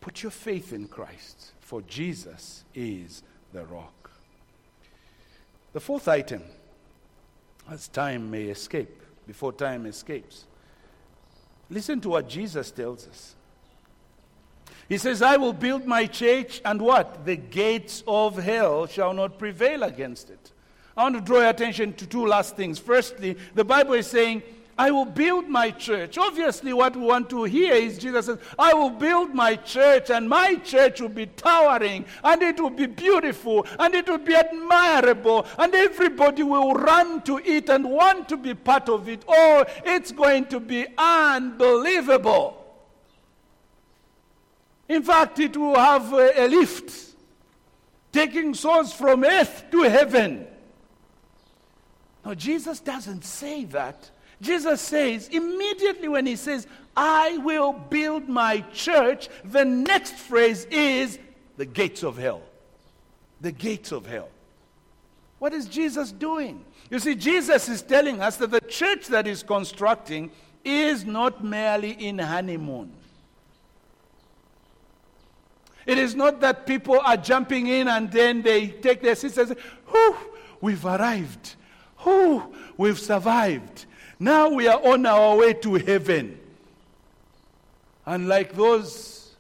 [0.01, 4.11] Put your faith in Christ, for Jesus is the rock.
[5.73, 6.43] The fourth item,
[7.71, 10.47] as time may escape, before time escapes,
[11.71, 13.35] listen to what Jesus tells us.
[14.93, 17.25] He says, I will build my church, and what?
[17.25, 20.53] The gates of hell shall not prevail against it.
[20.95, 22.79] I want to draw your attention to two last things.
[22.79, 24.43] Firstly, the Bible is saying,
[24.77, 26.19] I will build my church.
[26.19, 30.29] Obviously, what we want to hear is Jesus says, I will build my church, and
[30.29, 35.47] my church will be towering, and it will be beautiful, and it will be admirable,
[35.57, 39.25] and everybody will run to it and want to be part of it.
[39.27, 42.62] Oh, it's going to be unbelievable.
[44.93, 47.15] In fact, it will have a, lift
[48.13, 50.47] taking souls from earth to heaven.
[52.23, 54.11] Now, Jesus doesn't say that
[54.43, 61.19] Jesus says, immediately when he says, I will build my church, the next phrase is
[61.57, 62.43] the gates of hell.
[63.41, 64.29] The gates of hell.
[65.39, 66.67] What is Jesus doing?
[66.91, 70.31] You see, Jesus is telling us that the church that is constructing
[70.67, 72.93] is not merely in honeymoon.
[75.87, 79.49] It is not that people are jumping in and then they take their seats and
[79.49, 79.57] say,
[79.89, 80.17] Whew,
[80.61, 81.57] we've arrived.
[81.99, 83.87] Whew, we've survived.
[84.19, 86.39] Now we are on our way to heaven.
[88.07, 89.35] And like those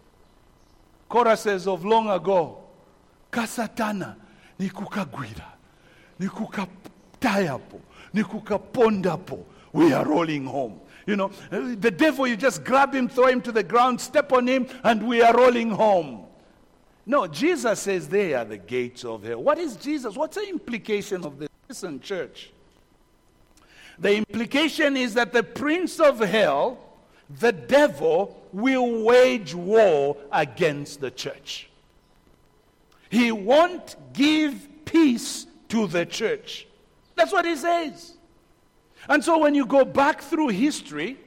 [1.09, 2.59] choruses of long ago,
[3.30, 4.16] kasatana
[4.59, 5.53] nikukagwira
[6.20, 7.80] nikukatayapo
[8.14, 13.40] nikukapondapo we are rolling home you know the devil you just grab him throw him
[13.40, 16.26] to the ground step on him and we are rolling home
[17.07, 21.24] no jesus says they are the gates of hell what is jesus what's the implication
[21.24, 22.53] of this listen church
[23.98, 26.78] the implication is that the prince of hell,
[27.38, 31.68] the devil, will wage war against the church.
[33.11, 36.66] He won't give peace to the church.
[37.14, 38.14] That's what he says.
[39.09, 41.18] And so when you go back through history,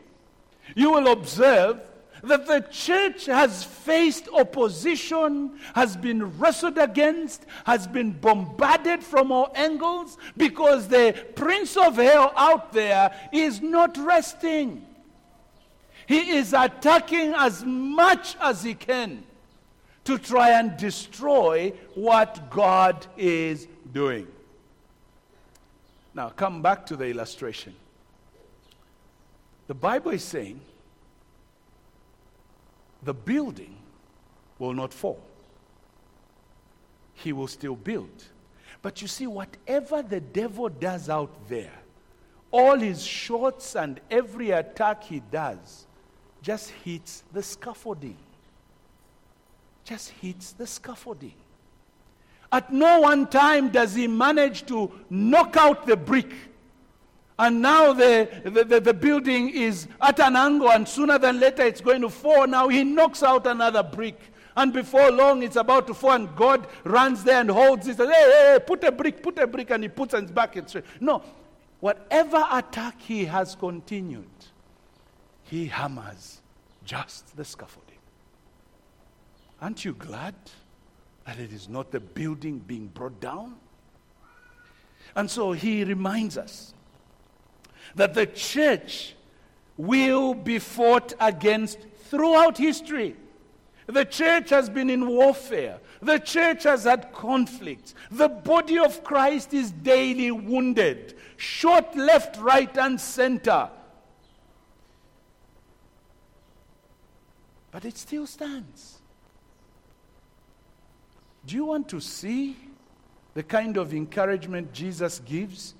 [0.76, 1.80] you will observe
[2.28, 9.51] that the church has faced opposition, has been wrestled against, has been bombarded from all
[9.55, 14.86] angles because the prince of hell out there is not resting.
[16.07, 19.23] He is attacking as much as he can
[20.03, 24.28] to try and destroy what God is doing.
[26.13, 27.76] Now, come back to the illustration.
[29.67, 30.61] The Bible is saying
[33.06, 33.76] the building
[34.60, 35.22] will not fall.
[37.14, 38.24] He will still build.
[38.82, 41.74] But you see, whatever the devil does out there,
[42.51, 45.86] all his shots and every attack he does
[46.41, 48.18] just hits the scaffolding.
[49.84, 51.34] Just hits the scaffolding.
[52.51, 56.32] At no one time does he manage to knock out the brick.
[57.38, 61.63] And now the, the, the, the, building is at an angle, and sooner than later
[61.63, 62.47] it's going to fall.
[62.47, 64.19] Now he knocks out another brick.
[64.55, 67.97] And before long, it's about to fall, and God runs there and holds it.
[67.97, 70.55] Says, hey, hey, hey, put a brick, put a brick, and he puts it back.
[70.55, 71.21] It's no,
[71.81, 74.29] whatever attack he has continued,
[75.43, 76.41] he hammers
[76.86, 77.97] just the scaffolding.
[79.61, 80.36] Aren't you glad
[81.25, 83.55] that it is not the building being brought down?
[85.17, 86.74] And so he reminds us
[87.96, 89.16] that the church
[89.78, 93.16] will be fought against throughout history.
[93.88, 95.80] The church has been in warfare.
[96.02, 97.93] The church has had conflicts.
[98.10, 103.70] The body of Christ is daily wounded, shot left, right, and center.
[107.72, 109.00] But it still stands.
[111.46, 112.56] Do you want to see
[113.36, 115.76] the kind of encouragement Jesus gives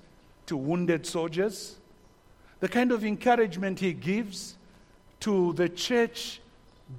[0.46, 1.78] to wounded soldiers?
[2.60, 4.56] The kind of encouragement he gives
[5.20, 6.40] to the church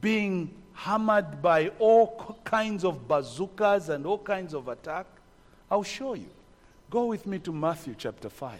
[0.01, 5.07] being hammered by all kinds of bazookas and all kinds of attack?
[5.69, 6.29] I'll show you.
[6.89, 8.59] Go with me to Matthew chapter 5.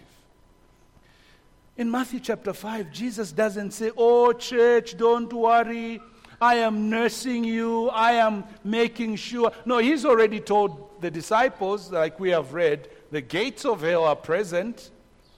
[1.78, 6.00] In Matthew chapter 5, Jesus doesn't say, Oh, church, don't worry.
[6.40, 7.88] I am nursing you.
[7.90, 9.52] I am making sure.
[9.64, 14.16] No, he's already told the disciples, like we have read, the gates of hell are
[14.16, 14.90] present.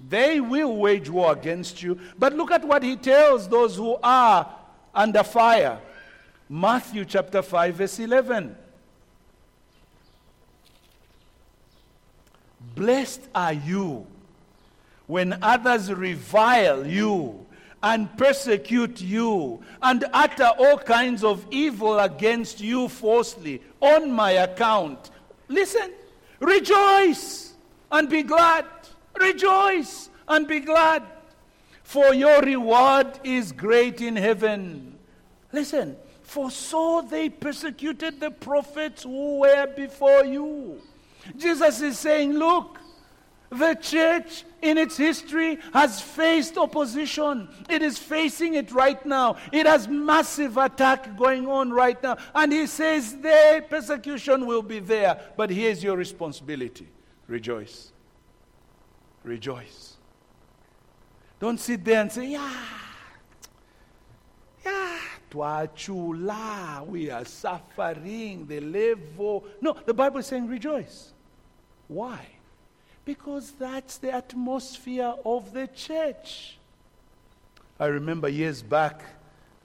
[0.09, 1.99] They will wage war against you.
[2.19, 4.51] But look at what he tells those who are
[4.95, 5.79] under fire.
[6.49, 8.57] Matthew chapter 5, verse 11.
[12.75, 14.07] Blessed are you
[15.07, 17.47] when others revile you
[17.83, 25.11] and persecute you and utter all kinds of evil against you falsely on my account.
[25.49, 25.91] Listen,
[26.39, 27.55] rejoice
[27.91, 28.67] and be glad.
[29.19, 31.03] Rejoice and be glad,
[31.83, 34.99] for your reward is great in heaven.
[35.53, 40.81] Listen, for so they persecuted the prophets who were before you.
[41.37, 42.79] Jesus is saying, Look,
[43.51, 47.49] the church in its history has faced opposition.
[47.69, 49.37] It is facing it right now.
[49.53, 52.17] It has massive attack going on right now.
[52.33, 55.21] And he says, the persecution will be there.
[55.37, 56.89] But here's your responsibility
[57.27, 57.90] rejoice.
[59.25, 59.95] Rejoice.
[61.39, 62.53] Don't sit there and say, yeah,
[64.65, 64.99] yeah,
[65.31, 69.45] tuachula, we are suffering, the level.
[69.61, 71.13] No, the Bible is saying rejoice.
[71.89, 72.27] Why?
[73.05, 76.59] Because that's the atmosphere of the church.
[77.79, 79.03] I remember years back,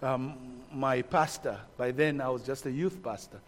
[0.01, 0.35] um,
[0.73, 3.39] my pastor, by then I was just a youth pastor,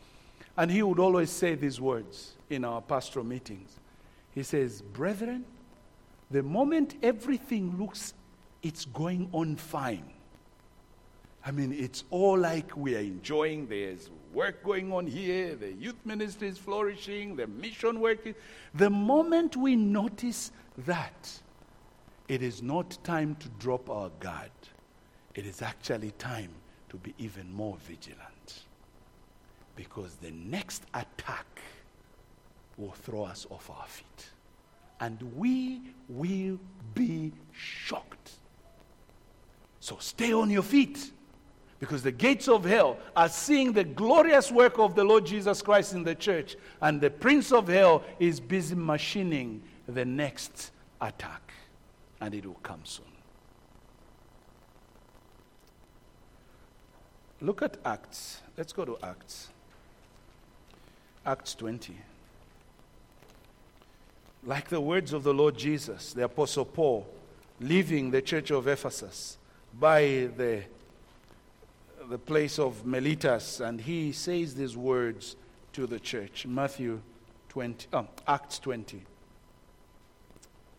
[0.57, 3.69] and he would always say these words in our pastoral meetings.
[4.31, 5.45] He says, Brethren,
[6.31, 8.13] the moment everything looks
[8.63, 10.11] it's going on fine.
[11.45, 13.67] I mean, it's all like we are enjoying.
[13.67, 18.25] There's work going on here, the youth ministry is flourishing, the mission work.
[18.27, 18.35] Is,
[18.73, 21.39] the moment we notice that,
[22.27, 24.51] it is not time to drop our guard.
[25.35, 26.51] It is actually time
[26.89, 28.65] to be even more vigilant.
[29.77, 31.61] Because the next attack
[32.75, 34.29] will throw us off our feet
[34.99, 36.59] and we will
[36.93, 38.31] be shocked.
[39.79, 41.11] So stay on your feet
[41.79, 45.93] because the gates of hell are seeing the glorious work of the Lord Jesus Christ
[45.93, 51.53] in the church, and the prince of hell is busy machining the next attack,
[52.19, 53.05] and it will come soon.
[57.39, 58.41] Look at Acts.
[58.57, 59.49] Let's go to Acts.
[61.25, 61.95] Acts 20
[64.47, 67.05] like the words of the Lord Jesus, the Apostle Paul,
[67.59, 69.37] leaving the church of Ephesus
[69.77, 70.63] by the,
[72.09, 75.35] the place of Miletus, and he says these words
[75.73, 76.45] to the church.
[76.47, 77.01] Matthew
[77.49, 79.03] 20, oh, Acts 20.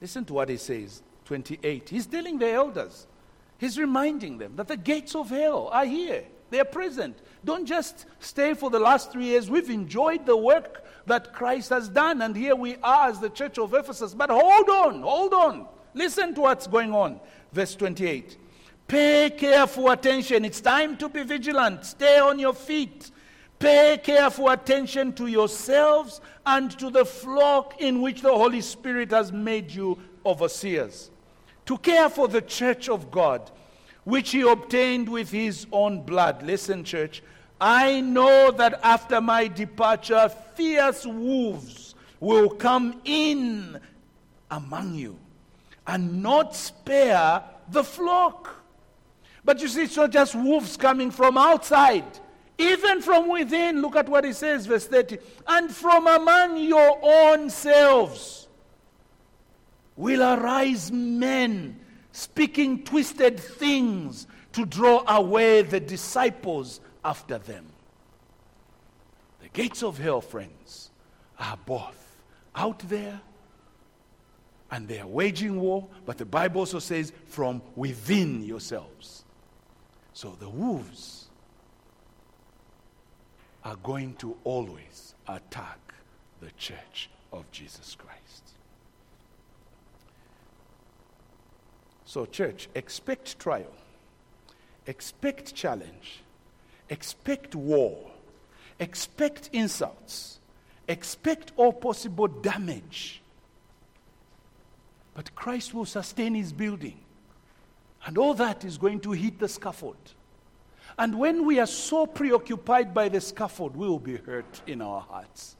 [0.00, 1.90] Listen to what he says, 28.
[1.90, 3.06] He's telling the elders,
[3.58, 6.24] he's reminding them that the gates of hell are here.
[6.51, 7.18] They are present.
[7.44, 9.51] Don't just stay for the last three years.
[9.51, 13.59] We've enjoyed the work that Christ has done, and here we are as the church
[13.59, 14.14] of Ephesus.
[14.14, 15.66] But hold on, hold on.
[15.94, 17.20] Listen to what's going on.
[17.53, 18.36] Verse 28.
[18.86, 20.44] Pay careful attention.
[20.44, 21.84] It's time to be vigilant.
[21.84, 23.11] Stay on your feet.
[23.59, 29.32] Pay careful attention to yourselves and to the flock in which the Holy Spirit has
[29.32, 31.11] made you overseers.
[31.66, 33.51] To care for the church of God,
[34.09, 36.42] which he obtained with his own blood.
[36.42, 37.22] Listen, church.
[37.61, 43.78] I know that after my departure, fierce wolves will come in
[44.50, 45.18] among you
[45.86, 48.64] and not spare the flock.
[49.44, 52.18] But you see, it's not just wolves coming from outside,
[52.56, 53.82] even from within.
[53.82, 55.18] Look at what he says, verse 30.
[55.46, 58.48] And from among your own selves
[59.96, 61.80] will arise men
[62.12, 67.66] speaking twisted things to draw away the disciples after them.
[69.42, 70.90] The gates of hell, friends,
[71.38, 72.16] are both
[72.54, 73.20] out there
[74.70, 79.24] and they are waging war, but the Bible also says from within yourselves.
[80.12, 81.26] So the wolves
[83.64, 85.94] are going to always attack
[86.40, 88.18] the church of Jesus Christ.
[92.09, 93.72] So, church, expect trial,
[94.86, 96.20] expect challenge,
[96.88, 98.11] expect war,
[98.80, 100.40] expect insults,
[100.88, 103.20] expect all possible damage
[105.18, 106.96] but Christ will sustain his building.
[108.06, 109.96] And all that is going to hit the scaffold.
[110.96, 115.00] And when we are so preoccupied by the scaffold, we will be hurt in our
[115.00, 115.56] hearts.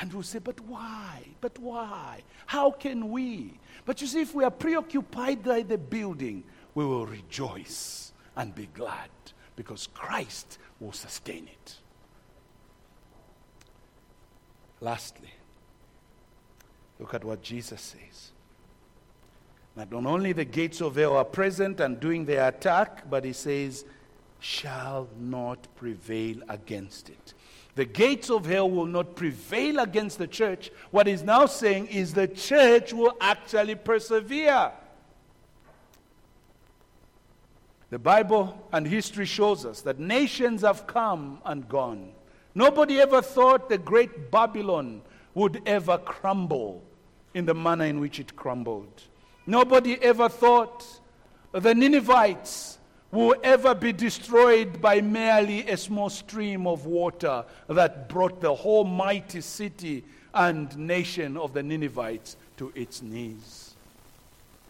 [0.00, 1.24] And we'll say, But why?
[1.40, 2.22] But why?
[2.46, 3.58] How can we?
[3.84, 6.44] But you see, if we are preoccupied by the building,
[6.74, 9.10] we will rejoice and be glad
[9.56, 11.76] because Christ will sustain it.
[14.80, 15.32] Lastly,
[17.00, 18.30] look at what Jesus says.
[19.74, 23.32] That not only the gates of hell are present and doing their attack, but he
[23.32, 23.84] says,
[24.40, 27.34] shall not prevail against it.
[27.78, 30.72] The gates of hell will not prevail against the church.
[30.90, 34.72] What he's now saying is the church will actually persevere.
[37.90, 42.10] The Bible and history shows us that nations have come and gone.
[42.52, 45.00] Nobody ever thought the great Babylon
[45.34, 46.82] would ever crumble
[47.32, 49.04] in the manner in which it crumbled.
[49.46, 50.84] Nobody ever thought
[51.52, 52.77] the Ninevites
[53.10, 58.84] will ever be destroyed by merely a small stream of water that brought the whole
[58.84, 60.04] mighty city
[60.34, 63.74] and nation of the Ninevites to its knees.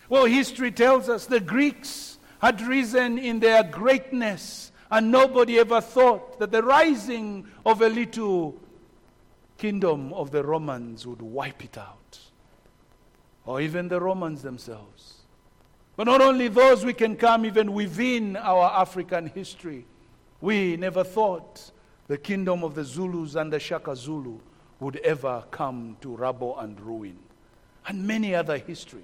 [0.09, 6.39] Well, history tells us the Greeks had risen in their greatness, and nobody ever thought
[6.39, 8.57] that the rising of a little
[9.59, 12.21] kingdom of the Romans would wipe it out
[13.49, 15.18] or even the Romans themselves.
[15.99, 19.85] But not only those, we can come even within our African history.
[20.41, 21.73] We never thought
[22.07, 24.39] the kingdom of the Zulus and the Shaka Zulu
[24.79, 27.19] would ever come to rubble and ruin.
[27.89, 29.03] And many other history.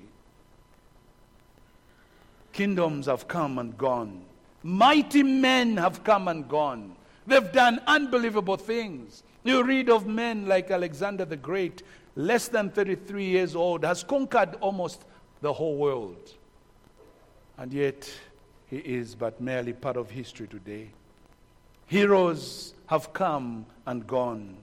[2.52, 4.22] Kingdoms have come and gone.
[4.62, 6.94] Mighty men have come and gone.
[7.26, 9.24] They've done unbelievable things.
[9.42, 11.82] You read of men like Alexander the Great
[12.14, 15.04] less than 33 years old, has conquered almost
[15.40, 16.34] the whole world.
[17.56, 18.10] And yet,
[18.68, 20.90] he is but merely part of history today.
[21.86, 24.56] Heroes have come and gone.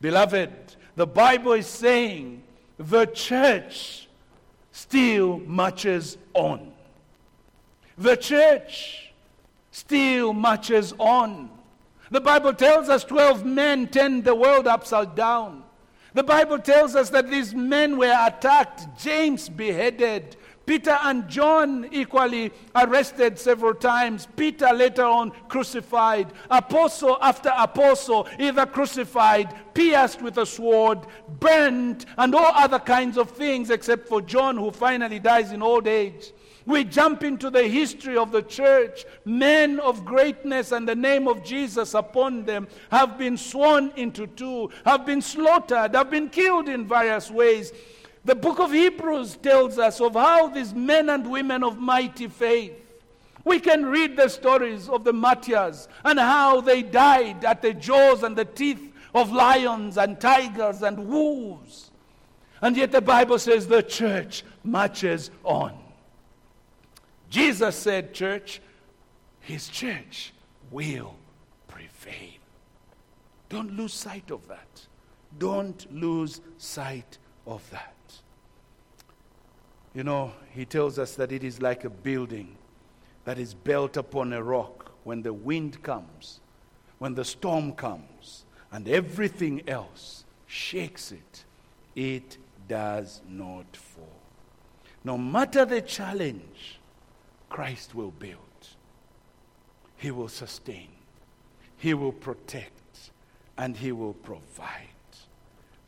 [0.00, 0.50] Beloved,
[0.96, 2.42] the Bible is saying
[2.78, 4.08] the church
[4.72, 6.72] still marches on.
[7.98, 9.12] The church
[9.70, 11.50] still marches on.
[12.10, 15.64] The Bible tells us 12 men turned the world upside down.
[16.12, 20.36] The Bible tells us that these men were attacked, James beheaded,
[20.66, 24.28] Peter and John equally arrested several times.
[24.36, 26.32] Peter later on crucified.
[26.50, 31.00] Apostle after apostle either crucified, pierced with a sword,
[31.40, 35.88] burnt, and all other kinds of things except for John who finally dies in old
[35.88, 36.32] age.
[36.66, 39.04] We jump into the history of the church.
[39.24, 44.70] Men of greatness and the name of Jesus upon them have been sworn into two,
[44.84, 47.72] have been slaughtered, have been killed in various ways.
[48.24, 52.72] The book of Hebrews tells us of how these men and women of mighty faith,
[53.44, 58.22] we can read the stories of the martyrs and how they died at the jaws
[58.22, 61.90] and the teeth of lions and tigers and wolves.
[62.60, 65.78] And yet the Bible says the church marches on.
[67.30, 68.60] Jesus said, Church,
[69.40, 70.32] his church
[70.70, 71.14] will
[71.68, 72.40] prevail.
[73.48, 74.86] Don't lose sight of that.
[75.38, 77.94] Don't lose sight of that.
[79.94, 82.56] You know, he tells us that it is like a building
[83.24, 86.40] that is built upon a rock when the wind comes,
[86.98, 91.44] when the storm comes, and everything else shakes it,
[91.96, 92.38] it
[92.68, 94.06] does not fall.
[95.02, 96.78] No matter the challenge,
[97.48, 98.38] Christ will build.
[99.96, 100.88] He will sustain.
[101.76, 103.10] He will protect.
[103.58, 104.86] And He will provide.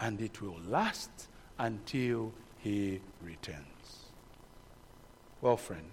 [0.01, 1.11] And it will last
[1.59, 3.72] until He returns.
[5.43, 5.91] Well, friend,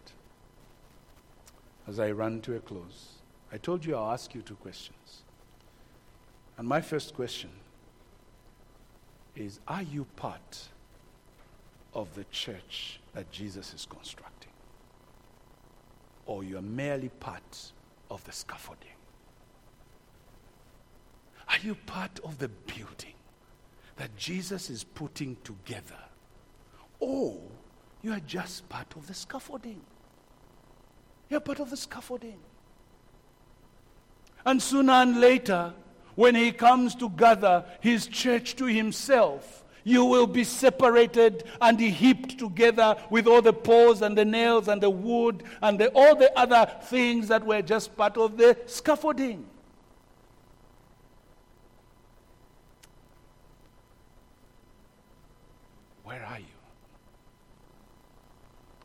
[1.88, 3.16] as I run to a close,
[3.52, 5.24] I told you I'll ask you two questions.
[6.56, 7.50] And my first question
[9.36, 10.70] is Are you part
[11.96, 14.52] of the church that Jesus is constructing?
[16.28, 17.72] Or you are merely part
[18.12, 18.88] of the scaffolding?
[21.48, 23.16] Are you part of the building
[23.96, 25.98] that Jesus is putting together?
[27.00, 27.40] Or
[28.02, 29.82] you are just part of the scaffolding?
[31.30, 32.40] You're part of the scaffolding.
[34.46, 35.74] And sooner and later,
[36.16, 42.38] when he comes to gather his church to himself, you will be separated and heaped
[42.38, 46.38] together with all the poles and the nails and the wood and the, all the
[46.38, 49.46] other things that were just part of the scaffolding.
[56.04, 56.49] Where are you?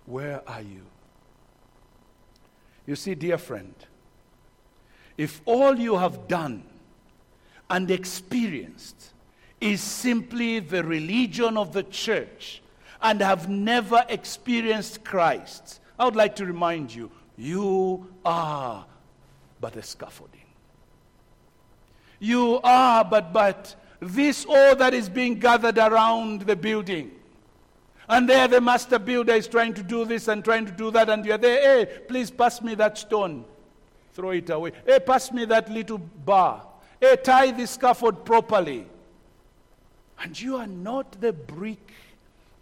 [0.06, 0.82] Where are you?
[2.86, 3.74] You see, dear friend,
[5.16, 6.64] if all you have done
[7.70, 9.12] and experienced
[9.60, 12.62] is simply the religion of the church
[13.00, 18.84] and have never experienced Christ, I would like to remind you you are
[19.60, 20.40] but a scaffolding.
[22.18, 27.12] You are but but this all that is being gathered around the building.
[28.08, 31.08] And there the master builder is trying to do this and trying to do that,
[31.08, 33.44] and you're there, hey, please pass me that stone.
[34.12, 34.72] Throw it away.
[34.86, 36.66] Hey, pass me that little bar.
[37.00, 38.86] Hey, tie the scaffold properly.
[40.22, 41.92] And you are not the brick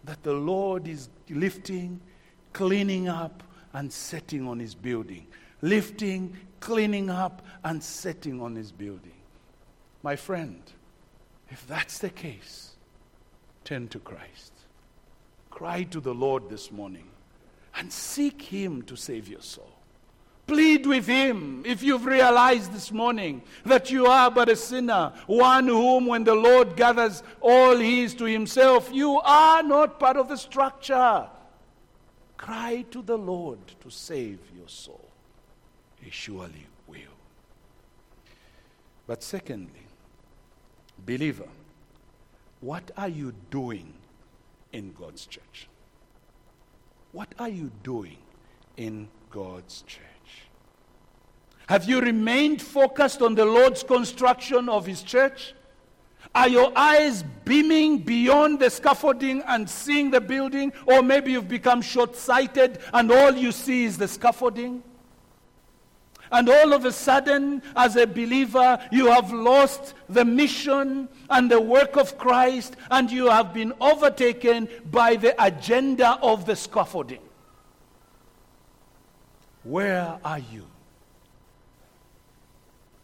[0.05, 1.99] that the Lord is lifting,
[2.53, 5.27] cleaning up, and setting on his building.
[5.61, 9.11] Lifting, cleaning up, and setting on his building.
[10.01, 10.61] My friend,
[11.49, 12.71] if that's the case,
[13.63, 14.52] turn to Christ.
[15.53, 17.05] Cry to the Lord this morning
[17.75, 19.69] and seek him to save your soul.
[20.47, 25.67] Plead with him if you've realized this morning that you are but a sinner, one
[25.67, 30.37] whom, when the Lord gathers all his to himself, you are not part of the
[30.37, 31.27] structure.
[32.35, 35.07] Cry to the Lord to save your soul.
[36.01, 37.15] He surely will.
[39.05, 39.85] But secondly,
[41.05, 41.47] believer,
[42.59, 43.93] what are you doing
[44.73, 45.69] in God's church?
[47.13, 48.17] What are you doing
[48.75, 50.03] in God's church?
[51.67, 55.53] Have you remained focused on the Lord's construction of His church?
[56.35, 60.73] Are your eyes beaming beyond the scaffolding and seeing the building?
[60.85, 64.83] Or maybe you've become short sighted and all you see is the scaffolding?
[66.33, 71.61] And all of a sudden, as a believer, you have lost the mission and the
[71.61, 77.21] work of Christ, and you have been overtaken by the agenda of the scaffolding.
[79.63, 80.65] Where are you?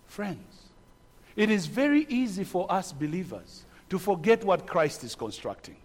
[0.07, 0.63] Friends,
[1.35, 5.77] it is very easy for us believers to forget what Christ is constructing.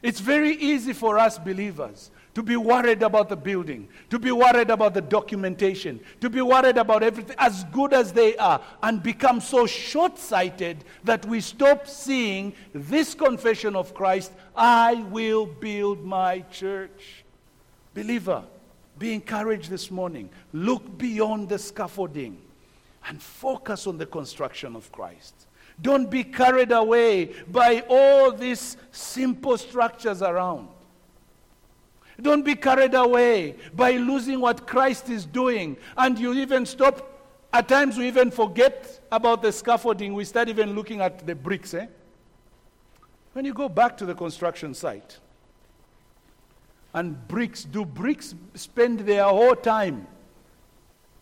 [0.00, 4.70] It's very easy for us believers to be worried about the building, to be worried
[4.70, 9.40] about the documentation, to be worried about everything as good as they are, and become
[9.40, 16.40] so short sighted that we stop seeing this confession of Christ I will build my
[16.50, 17.24] church.
[17.94, 18.44] Believer,
[18.98, 20.28] be encouraged this morning.
[20.52, 22.38] Look beyond the scaffolding
[23.08, 25.46] and focus on the construction of Christ.
[25.80, 30.68] Don't be carried away by all these simple structures around.
[32.20, 35.76] Don't be carried away by losing what Christ is doing.
[35.96, 37.14] And you even stop.
[37.52, 40.14] At times, we even forget about the scaffolding.
[40.14, 41.74] We start even looking at the bricks.
[41.74, 41.86] Eh?
[43.32, 45.18] When you go back to the construction site,
[46.92, 50.06] and bricks, do bricks spend their whole time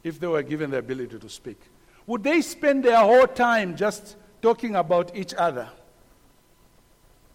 [0.03, 1.61] if they were given the ability to speak?
[2.07, 5.68] Would they spend their whole time just talking about each other?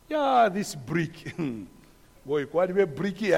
[0.09, 1.35] Yeah, this brick.
[2.25, 3.33] Boy, quite a bricky.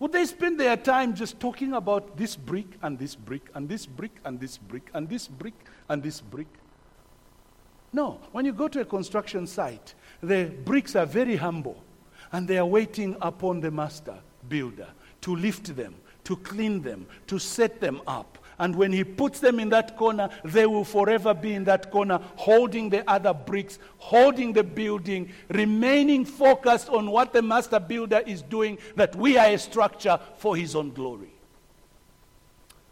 [0.00, 3.86] Would they spend their time just talking about this brick and this brick and this
[3.86, 5.54] brick and this brick and this brick
[5.88, 6.48] and this brick?
[7.92, 8.18] No.
[8.32, 11.82] When you go to a construction site, the bricks are very humble
[12.32, 14.16] and they are waiting upon the master
[14.48, 14.88] builder
[15.20, 15.94] to lift them,
[16.24, 18.38] to clean them, to set them up.
[18.58, 22.20] And when he puts them in that corner, they will forever be in that corner,
[22.36, 28.42] holding the other bricks, holding the building, remaining focused on what the master builder is
[28.42, 31.32] doing, that we are a structure for his own glory.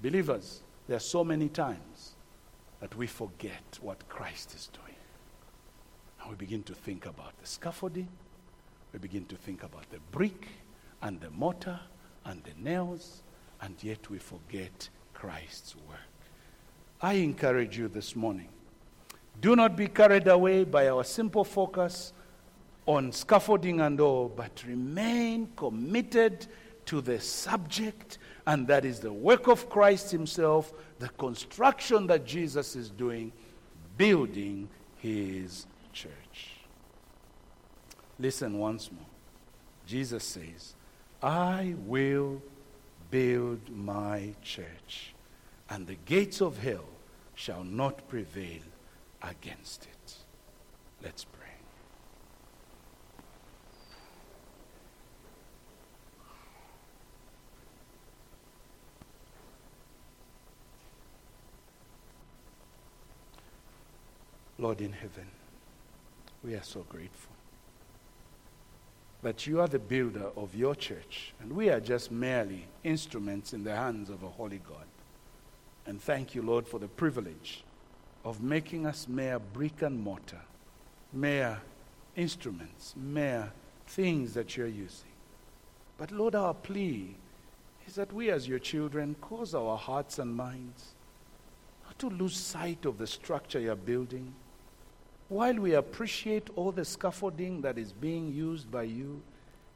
[0.01, 2.13] Believers, there are so many times
[2.81, 4.97] that we forget what Christ is doing.
[6.21, 8.09] And we begin to think about the scaffolding,
[8.93, 10.49] we begin to think about the brick
[11.01, 11.79] and the mortar
[12.25, 13.23] and the nails,
[13.61, 14.89] and yet we forget
[15.23, 16.11] Christ's work.
[17.01, 18.49] I encourage you this morning
[19.41, 22.13] do not be carried away by our simple focus
[22.87, 26.49] on scaffolding and all, but remain committed
[26.87, 28.19] to the subject,
[28.49, 33.31] and that is the work of Christ Himself, the construction that Jesus is doing,
[33.97, 36.57] building His church.
[38.19, 39.07] Listen once more.
[39.87, 40.75] Jesus says,
[41.23, 42.43] I will
[43.13, 45.12] build my church,
[45.73, 46.85] and the gates of hell
[47.35, 48.61] shall not prevail
[49.23, 50.15] against it.
[51.03, 51.49] Let's pray.
[64.59, 65.27] Lord in heaven,
[66.45, 67.33] we are so grateful
[69.23, 73.65] that you are the builder of your church, and we are just merely instruments in
[73.65, 74.92] the hands of a holy God.
[75.87, 77.65] And thank you, Lord, for the privilege
[78.25, 80.41] of making us mere brick and mortar,
[81.13, 81.61] mere
[82.15, 83.53] instruments, mere
[83.87, 85.11] things that you're using.
[85.99, 87.17] But Lord, our plea
[87.87, 90.95] is that we as your children cause our hearts and minds
[91.85, 94.35] not to lose sight of the structure you're building
[95.33, 99.23] while we appreciate all the scaffolding that is being used by you,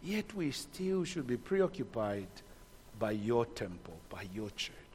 [0.03, 2.29] yet we still should be preoccupied
[2.99, 4.86] by your temple, by your church.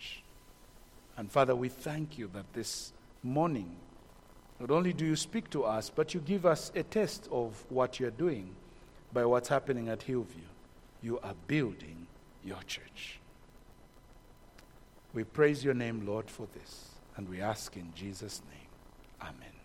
[1.22, 3.76] And Father, we thank you that this morning,
[4.60, 8.00] not only do you speak to us, but you give us a taste of what
[8.00, 8.56] you're doing
[9.14, 10.50] by what's happening at Hillview.
[11.04, 12.08] You are building
[12.44, 13.20] your church.
[15.14, 18.70] We praise your name, Lord, for this, and we ask in Jesus' name.
[19.22, 19.61] Amen.